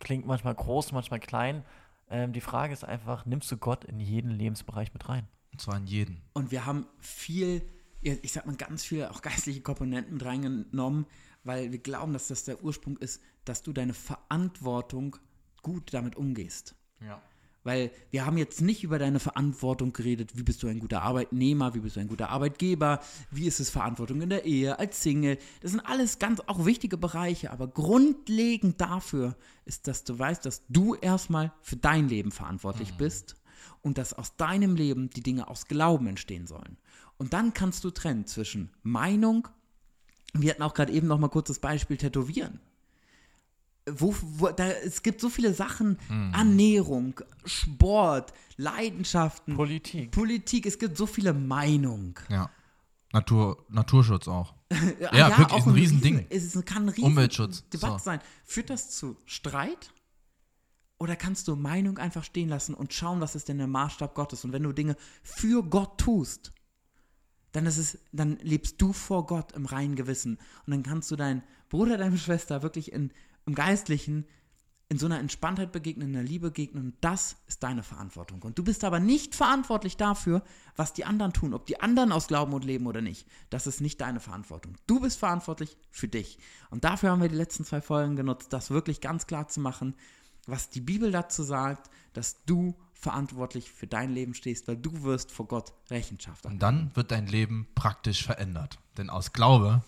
klingt 0.00 0.26
manchmal 0.26 0.54
groß, 0.54 0.92
manchmal 0.92 1.20
klein, 1.20 1.64
Ähm, 2.10 2.32
die 2.32 2.42
Frage 2.42 2.72
ist 2.72 2.84
einfach, 2.84 3.24
nimmst 3.24 3.50
du 3.50 3.56
Gott 3.56 3.84
in 3.84 3.98
jeden 3.98 4.30
Lebensbereich 4.30 4.92
mit 4.92 5.08
rein? 5.08 5.26
Und 5.54 5.60
zwar 5.60 5.76
in 5.76 5.86
jeden. 5.86 6.20
Und 6.32 6.50
wir 6.50 6.66
haben 6.66 6.86
viel, 6.98 7.62
ich 8.02 8.32
sag 8.32 8.44
mal, 8.44 8.56
ganz 8.56 8.82
viele 8.82 9.12
auch 9.12 9.22
geistliche 9.22 9.60
Komponenten 9.60 10.14
mit 10.14 10.24
reingenommen, 10.24 11.06
weil 11.44 11.70
wir 11.70 11.78
glauben, 11.78 12.12
dass 12.12 12.26
das 12.26 12.42
der 12.42 12.64
Ursprung 12.64 12.96
ist, 12.96 13.22
dass 13.44 13.62
du 13.62 13.72
deine 13.72 13.94
Verantwortung 13.94 15.16
gut 15.62 15.94
damit 15.94 16.16
umgehst. 16.16 16.74
Ja. 17.00 17.22
Weil 17.62 17.92
wir 18.10 18.26
haben 18.26 18.36
jetzt 18.36 18.60
nicht 18.62 18.82
über 18.82 18.98
deine 18.98 19.20
Verantwortung 19.20 19.92
geredet, 19.92 20.36
wie 20.36 20.42
bist 20.42 20.62
du 20.62 20.66
ein 20.66 20.80
guter 20.80 21.02
Arbeitnehmer, 21.02 21.74
wie 21.74 21.78
bist 21.78 21.94
du 21.94 22.00
ein 22.00 22.08
guter 22.08 22.30
Arbeitgeber, 22.30 23.00
wie 23.30 23.46
ist 23.46 23.60
es 23.60 23.70
Verantwortung 23.70 24.20
in 24.22 24.28
der 24.28 24.44
Ehe, 24.44 24.76
als 24.80 25.02
Single. 25.02 25.38
Das 25.60 25.70
sind 25.70 25.80
alles 25.80 26.18
ganz 26.18 26.40
auch 26.40 26.66
wichtige 26.66 26.96
Bereiche, 26.98 27.52
aber 27.52 27.68
grundlegend 27.68 28.80
dafür 28.80 29.36
ist, 29.66 29.86
dass 29.86 30.02
du 30.02 30.18
weißt, 30.18 30.44
dass 30.44 30.66
du 30.68 30.96
erstmal 30.96 31.52
für 31.62 31.76
dein 31.76 32.08
Leben 32.08 32.32
verantwortlich 32.32 32.92
mhm. 32.92 32.98
bist 32.98 33.36
und 33.82 33.98
dass 33.98 34.12
aus 34.12 34.36
deinem 34.36 34.76
Leben 34.76 35.10
die 35.10 35.22
Dinge 35.22 35.48
aus 35.48 35.66
Glauben 35.66 36.06
entstehen 36.06 36.46
sollen. 36.46 36.76
Und 37.16 37.32
dann 37.32 37.54
kannst 37.54 37.84
du 37.84 37.90
trennen 37.90 38.26
zwischen 38.26 38.70
Meinung, 38.82 39.48
wir 40.32 40.50
hatten 40.50 40.62
auch 40.62 40.74
gerade 40.74 40.92
eben 40.92 41.06
noch 41.06 41.18
mal 41.18 41.28
kurz 41.28 41.48
das 41.48 41.60
Beispiel 41.60 41.96
Tätowieren 41.96 42.60
wo, 43.90 44.14
wo 44.20 44.48
da, 44.48 44.68
es 44.68 45.02
gibt 45.02 45.20
so 45.20 45.28
viele 45.28 45.52
Sachen, 45.52 45.98
mhm. 46.08 46.32
Ernährung, 46.34 47.20
Sport, 47.44 48.32
Leidenschaften, 48.56 49.54
Politik. 49.54 50.10
Politik, 50.10 50.66
es 50.66 50.78
gibt 50.78 50.96
so 50.96 51.06
viele 51.06 51.34
Meinungen. 51.34 52.14
Ja. 52.28 52.50
Natur, 53.12 53.64
Naturschutz 53.68 54.26
auch. 54.26 54.54
ja, 55.00 55.14
ja, 55.14 55.38
wirklich, 55.38 55.50
auch 55.50 55.66
ein, 55.66 55.72
ein 55.72 55.74
Riesending. 55.74 56.26
Riesen, 56.30 56.60
es 56.60 56.64
kann 56.64 56.84
ein 56.84 56.88
riesen 56.88 57.04
Umweltschutz. 57.04 57.68
Debatte 57.68 57.98
so. 57.98 58.04
sein. 58.04 58.20
Führt 58.44 58.70
das 58.70 58.90
zu 58.90 59.16
Streit? 59.26 59.92
Oder 60.98 61.16
kannst 61.16 61.48
du 61.48 61.56
Meinung 61.56 61.98
einfach 61.98 62.24
stehen 62.24 62.48
lassen 62.48 62.74
und 62.74 62.94
schauen, 62.94 63.20
was 63.20 63.34
ist 63.34 63.48
denn 63.48 63.58
der 63.58 63.66
Maßstab 63.66 64.14
Gottes? 64.14 64.44
Und 64.44 64.52
wenn 64.52 64.62
du 64.62 64.72
Dinge 64.72 64.96
für 65.22 65.62
Gott 65.62 65.98
tust, 65.98 66.52
dann 67.52 67.66
ist 67.66 67.78
es, 67.78 67.98
dann 68.12 68.38
lebst 68.42 68.80
du 68.80 68.92
vor 68.92 69.26
Gott 69.26 69.52
im 69.52 69.66
reinen 69.66 69.96
Gewissen. 69.96 70.38
Und 70.66 70.70
dann 70.70 70.82
kannst 70.82 71.10
du 71.10 71.16
deinen 71.16 71.42
Bruder, 71.68 71.98
deine 71.98 72.18
Schwester 72.18 72.62
wirklich 72.62 72.92
in 72.92 73.12
im 73.46 73.54
Geistlichen 73.54 74.26
in 74.90 74.98
so 74.98 75.06
einer 75.06 75.18
Entspanntheit 75.18 75.72
begegnen, 75.72 76.08
in 76.08 76.12
der 76.12 76.22
Liebe 76.22 76.48
begegnen. 76.50 76.84
Und 76.84 76.94
das 77.00 77.36
ist 77.46 77.62
deine 77.62 77.82
Verantwortung. 77.82 78.42
Und 78.42 78.58
du 78.58 78.62
bist 78.62 78.84
aber 78.84 79.00
nicht 79.00 79.34
verantwortlich 79.34 79.96
dafür, 79.96 80.42
was 80.76 80.92
die 80.92 81.06
anderen 81.06 81.32
tun, 81.32 81.54
ob 81.54 81.66
die 81.66 81.80
anderen 81.80 82.12
aus 82.12 82.28
Glauben 82.28 82.52
und 82.52 82.64
leben 82.64 82.86
oder 82.86 83.00
nicht. 83.00 83.26
Das 83.48 83.66
ist 83.66 83.80
nicht 83.80 84.00
deine 84.00 84.20
Verantwortung. 84.20 84.76
Du 84.86 85.00
bist 85.00 85.18
verantwortlich 85.18 85.78
für 85.90 86.06
dich. 86.06 86.38
Und 86.70 86.84
dafür 86.84 87.10
haben 87.10 87.22
wir 87.22 87.30
die 87.30 87.34
letzten 87.34 87.64
zwei 87.64 87.80
Folgen 87.80 88.14
genutzt, 88.14 88.52
das 88.52 88.70
wirklich 88.70 89.00
ganz 89.00 89.26
klar 89.26 89.48
zu 89.48 89.60
machen, 89.60 89.94
was 90.48 90.68
die 90.70 90.80
Bibel 90.80 91.10
dazu 91.12 91.42
sagt, 91.42 91.90
dass 92.12 92.44
du 92.44 92.74
verantwortlich 92.92 93.70
für 93.70 93.86
dein 93.86 94.12
Leben 94.12 94.34
stehst, 94.34 94.66
weil 94.68 94.76
du 94.76 95.02
wirst 95.02 95.30
vor 95.30 95.46
Gott 95.46 95.72
Rechenschaft. 95.90 96.46
Und 96.46 96.60
dann 96.62 96.90
wird 96.94 97.10
dein 97.10 97.26
Leben 97.26 97.66
praktisch 97.74 98.24
verändert. 98.24 98.78
Denn 98.96 99.10
aus 99.10 99.32
Glaube 99.32 99.82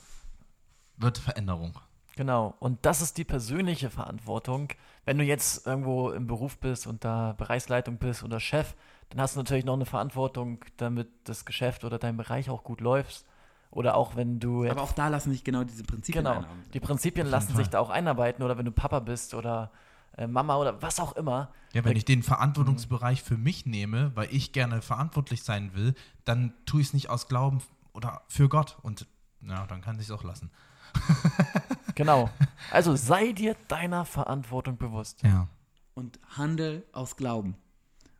wird 0.97 1.19
Veränderung. 1.19 1.79
Genau, 2.17 2.55
und 2.61 2.85
das 2.87 3.03
ist 3.03 3.19
die 3.19 3.25
persönliche 3.25 3.91
Verantwortung. 3.91 4.69
Wenn 5.05 5.19
du 5.19 5.25
jetzt 5.25 5.67
irgendwo 5.67 6.11
im 6.11 6.27
Beruf 6.27 6.59
bist 6.59 6.87
und 6.87 7.05
da 7.05 7.33
Bereichsleitung 7.35 7.99
bist 7.99 8.23
oder 8.23 8.41
Chef, 8.41 8.75
dann 9.11 9.21
hast 9.21 9.37
du 9.37 9.41
natürlich 9.41 9.65
noch 9.67 9.75
eine 9.75 9.85
Verantwortung, 9.87 10.65
damit 10.79 11.09
das 11.25 11.45
Geschäft 11.45 11.85
oder 11.85 11.99
dein 11.99 12.17
Bereich 12.17 12.49
auch 12.51 12.65
gut 12.65 12.81
läuft. 12.81 13.25
Oder 13.71 13.95
auch 13.97 14.17
wenn 14.17 14.41
du. 14.41 14.67
Aber 14.69 14.83
auch 14.83 14.93
da 14.93 15.09
lassen 15.09 15.31
sich 15.33 15.45
genau 15.45 15.63
diese 15.65 15.85
Prinzipien 15.85 16.25
Genau, 16.25 16.37
einarbeiten. 16.39 16.71
die 16.73 16.81
Prinzipien 16.81 17.27
lassen 17.27 17.49
Fall. 17.49 17.57
sich 17.59 17.69
da 17.69 17.79
auch 17.81 17.91
einarbeiten. 17.91 18.43
Oder 18.43 18.57
wenn 18.57 18.65
du 18.65 18.73
Papa 18.73 19.01
bist 19.01 19.35
oder 19.35 19.71
Mama 20.26 20.56
oder 20.56 20.80
was 20.80 20.99
auch 20.99 21.14
immer. 21.16 21.50
Ja, 21.73 21.85
wenn 21.85 21.96
ich 21.96 22.04
den 22.04 22.23
Verantwortungsbereich 22.23 23.23
für 23.23 23.37
mich 23.37 23.66
nehme, 23.66 24.12
weil 24.14 24.28
ich 24.30 24.52
gerne 24.52 24.80
verantwortlich 24.80 25.42
sein 25.42 25.75
will, 25.75 25.94
dann 26.25 26.54
tue 26.64 26.80
ich 26.80 26.88
es 26.88 26.94
nicht 26.94 27.11
aus 27.11 27.28
Glauben 27.28 27.61
oder 27.92 28.22
für 28.29 28.48
Gott. 28.48 28.79
Und 28.83 29.07
ja, 29.46 29.66
dann 29.66 29.83
kann 29.83 29.96
ich 29.96 30.07
es 30.07 30.11
auch 30.11 30.24
lassen. 30.24 30.50
genau. 31.94 32.31
Also 32.70 32.96
sei 32.96 33.33
dir 33.33 33.57
deiner 33.68 34.05
Verantwortung 34.05 34.79
bewusst. 34.79 35.22
Ja. 35.22 35.48
Und 35.94 36.18
handel 36.37 36.87
aus 36.92 37.16
Glauben. 37.16 37.57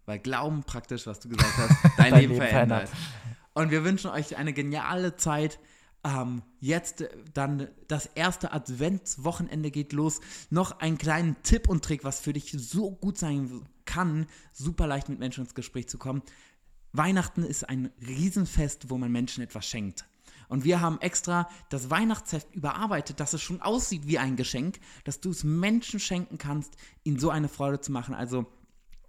Weil 0.05 0.19
Glauben 0.19 0.63
praktisch, 0.63 1.07
was 1.07 1.21
du 1.21 1.29
gesagt 1.29 1.57
hast, 1.57 1.85
dein, 1.99 2.11
dein 2.11 2.21
Leben, 2.21 2.33
Leben 2.35 2.47
verändert. 2.47 2.89
verändert. 2.89 3.11
Und 3.55 3.71
wir 3.71 3.85
wünschen 3.85 4.11
euch 4.11 4.37
eine 4.37 4.53
geniale 4.53 5.17
Zeit. 5.17 5.59
Ähm, 6.07 6.43
jetzt 6.61 7.05
dann 7.35 7.67
das 7.89 8.07
erste 8.07 8.53
Adventswochenende 8.53 9.73
geht 9.73 9.93
los. 9.93 10.21
Noch 10.51 10.79
einen 10.79 10.99
kleinen 10.99 11.37
Tipp 11.43 11.69
und 11.69 11.85
Trick, 11.85 12.05
was 12.05 12.21
für 12.21 12.33
dich 12.33 12.53
so 12.53 12.93
gut 12.93 13.19
sein 13.19 13.67
kann, 13.87 14.27
super 14.53 14.87
leicht 14.87 15.09
mit 15.09 15.19
Menschen 15.19 15.45
ins 15.45 15.55
Gespräch 15.55 15.89
zu 15.89 15.99
kommen. 15.99 16.23
Weihnachten 16.93 17.43
ist 17.43 17.69
ein 17.69 17.91
Riesenfest, 18.07 18.89
wo 18.89 18.99
man 18.99 19.11
Menschen 19.11 19.43
etwas 19.43 19.67
schenkt. 19.67 20.05
Und 20.49 20.63
wir 20.63 20.81
haben 20.81 21.01
extra 21.01 21.49
das 21.71 21.91
Weihnachtsheft 21.91 22.55
überarbeitet, 22.55 23.19
dass 23.19 23.33
es 23.33 23.43
schon 23.43 23.61
aussieht 23.61 24.07
wie 24.07 24.19
ein 24.19 24.37
Geschenk, 24.37 24.79
dass 25.03 25.21
du 25.21 25.31
es 25.31 25.43
Menschen 25.43 25.99
schenken 25.99 26.39
kannst, 26.39 26.77
ihnen 27.03 27.19
so 27.19 27.31
eine 27.31 27.49
Freude 27.49 27.81
zu 27.81 27.91
machen. 27.91 28.15
Also 28.15 28.47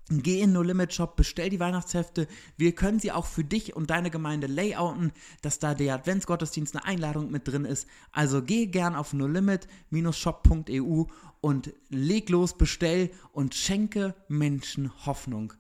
Geh 0.10 0.40
in 0.40 0.54
No 0.54 0.62
Limit 0.62 0.94
Shop, 0.94 1.18
bestell 1.18 1.50
die 1.50 1.60
Weihnachtshefte. 1.60 2.28
Wir 2.56 2.74
können 2.74 3.00
sie 3.00 3.12
auch 3.12 3.26
für 3.26 3.44
dich 3.44 3.76
und 3.76 3.90
deine 3.90 4.10
Gemeinde 4.10 4.48
layouten, 4.48 5.12
dass 5.42 5.60
da 5.60 5.74
der 5.74 5.96
Adventsgottesdienst 5.96 6.76
eine 6.76 6.86
Einladung 6.86 7.30
mit 7.30 7.46
drin 7.46 7.66
ist. 7.66 7.90
Also 8.14 8.42
geh 8.42 8.68
gern 8.68 8.96
auf 8.96 9.12
nolimit-shop.eu 9.12 11.04
und 11.42 11.74
leg 11.90 12.30
los, 12.30 12.58
bestell 12.58 13.12
und 13.34 13.54
schenke 13.54 14.16
Menschen 14.30 14.94
Hoffnung. 15.06 15.52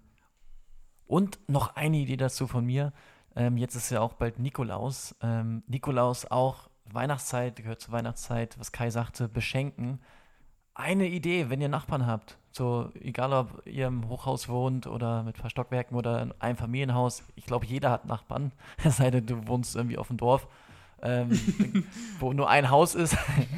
Und 1.07 1.39
noch 1.47 1.75
eine 1.75 1.97
Idee 1.97 2.17
dazu 2.17 2.47
von 2.47 2.65
mir. 2.65 2.93
Ähm, 3.35 3.57
jetzt 3.57 3.75
ist 3.75 3.89
ja 3.89 3.99
auch 3.99 4.13
bald 4.13 4.39
Nikolaus. 4.39 5.13
Ähm, 5.21 5.63
Nikolaus 5.67 6.25
auch 6.25 6.69
Weihnachtszeit, 6.85 7.57
gehört 7.57 7.81
zur 7.81 7.91
Weihnachtszeit, 7.93 8.57
was 8.57 8.71
Kai 8.71 8.89
sagte, 8.91 9.27
beschenken. 9.27 9.99
Eine 10.77 11.07
Idee, 11.07 11.49
wenn 11.49 11.59
ihr 11.59 11.69
Nachbarn 11.69 12.05
habt, 12.05 12.37
so 12.51 12.91
egal 13.01 13.33
ob 13.33 13.65
ihr 13.65 13.87
im 13.87 14.07
Hochhaus 14.09 14.47
wohnt 14.47 14.85
oder 14.85 15.23
mit 15.23 15.35
ein 15.35 15.41
paar 15.41 15.49
Stockwerken 15.49 15.97
oder 15.97 16.21
in 16.21 16.31
einem 16.39 16.55
Familienhaus, 16.55 17.23
ich 17.35 17.47
glaube, 17.47 17.65
jeder 17.65 17.89
hat 17.89 18.05
Nachbarn, 18.05 18.51
es 18.83 18.97
sei 18.97 19.09
denn, 19.09 19.25
du 19.25 19.47
wohnst 19.47 19.75
irgendwie 19.75 19.97
auf 19.97 20.09
dem 20.09 20.17
Dorf. 20.17 20.47
Ähm, 21.01 21.31
wo 22.19 22.31
nur 22.33 22.47
ein 22.47 22.69
Haus 22.69 22.93
ist. 22.93 23.17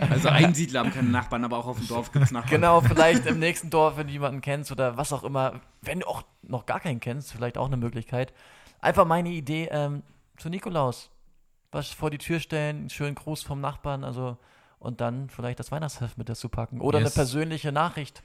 Also 0.10 0.30
Einsiedler 0.30 0.82
haben 0.82 0.94
keine 0.94 1.10
Nachbarn, 1.10 1.44
aber 1.44 1.58
auch 1.58 1.68
auf 1.68 1.78
dem 1.78 1.88
Dorf 1.88 2.12
gibt 2.14 2.24
es 2.24 2.32
Nachbarn. 2.32 2.52
Genau, 2.52 2.80
vielleicht 2.82 3.26
im 3.26 3.40
nächsten 3.40 3.70
Dorf, 3.70 3.98
wenn 3.98 4.08
du 4.08 4.14
jemanden 4.14 4.40
kennst 4.40 4.72
oder 4.72 4.96
was 4.96 5.12
auch 5.12 5.24
immer. 5.24 5.60
Wenn 5.82 6.02
du 6.02 6.08
auch 6.08 6.24
noch 6.42 6.66
gar 6.66 6.80
keinen 6.80 7.02
kennst, 7.02 7.34
vielleicht 7.34 7.58
auch 7.58 7.68
eine 7.68 7.78
Möglichkeit. 7.78 8.34
Einfach 8.80 9.06
meine 9.06 9.30
Idee 9.30 9.70
ähm, 9.72 10.04
zu 10.38 10.50
Nikolaus. 10.50 11.12
Was 11.72 11.92
vor 11.92 12.10
die 12.10 12.18
Tür 12.18 12.40
stellen, 12.40 12.78
einen 12.78 12.90
schönen 12.90 13.16
Gruß 13.16 13.44
vom 13.44 13.62
Nachbarn, 13.62 14.04
also 14.04 14.38
und 14.80 15.02
dann 15.02 15.30
vielleicht 15.30 15.60
das 15.60 15.72
Weihnachtsheft 15.72 16.18
mit 16.18 16.30
dazu 16.30 16.50
packen. 16.50 16.82
Oder 16.82 17.00
yes. 17.00 17.08
eine 17.08 17.14
persönliche 17.14 17.72
Nachricht. 17.72 18.24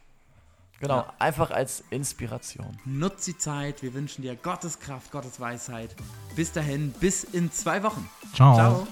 Genau, 0.80 0.98
ja. 0.98 1.14
einfach 1.18 1.50
als 1.50 1.84
Inspiration. 1.90 2.76
Nutz 2.84 3.24
die 3.24 3.38
Zeit. 3.38 3.82
Wir 3.82 3.94
wünschen 3.94 4.22
dir 4.22 4.34
Gottes 4.36 4.80
Kraft, 4.80 5.12
Gottes 5.12 5.40
Weisheit. 5.40 5.94
Bis 6.34 6.52
dahin, 6.52 6.92
bis 6.92 7.24
in 7.24 7.50
zwei 7.52 7.82
Wochen. 7.82 8.08
Ciao. 8.34 8.54
Ciao. 8.54 8.86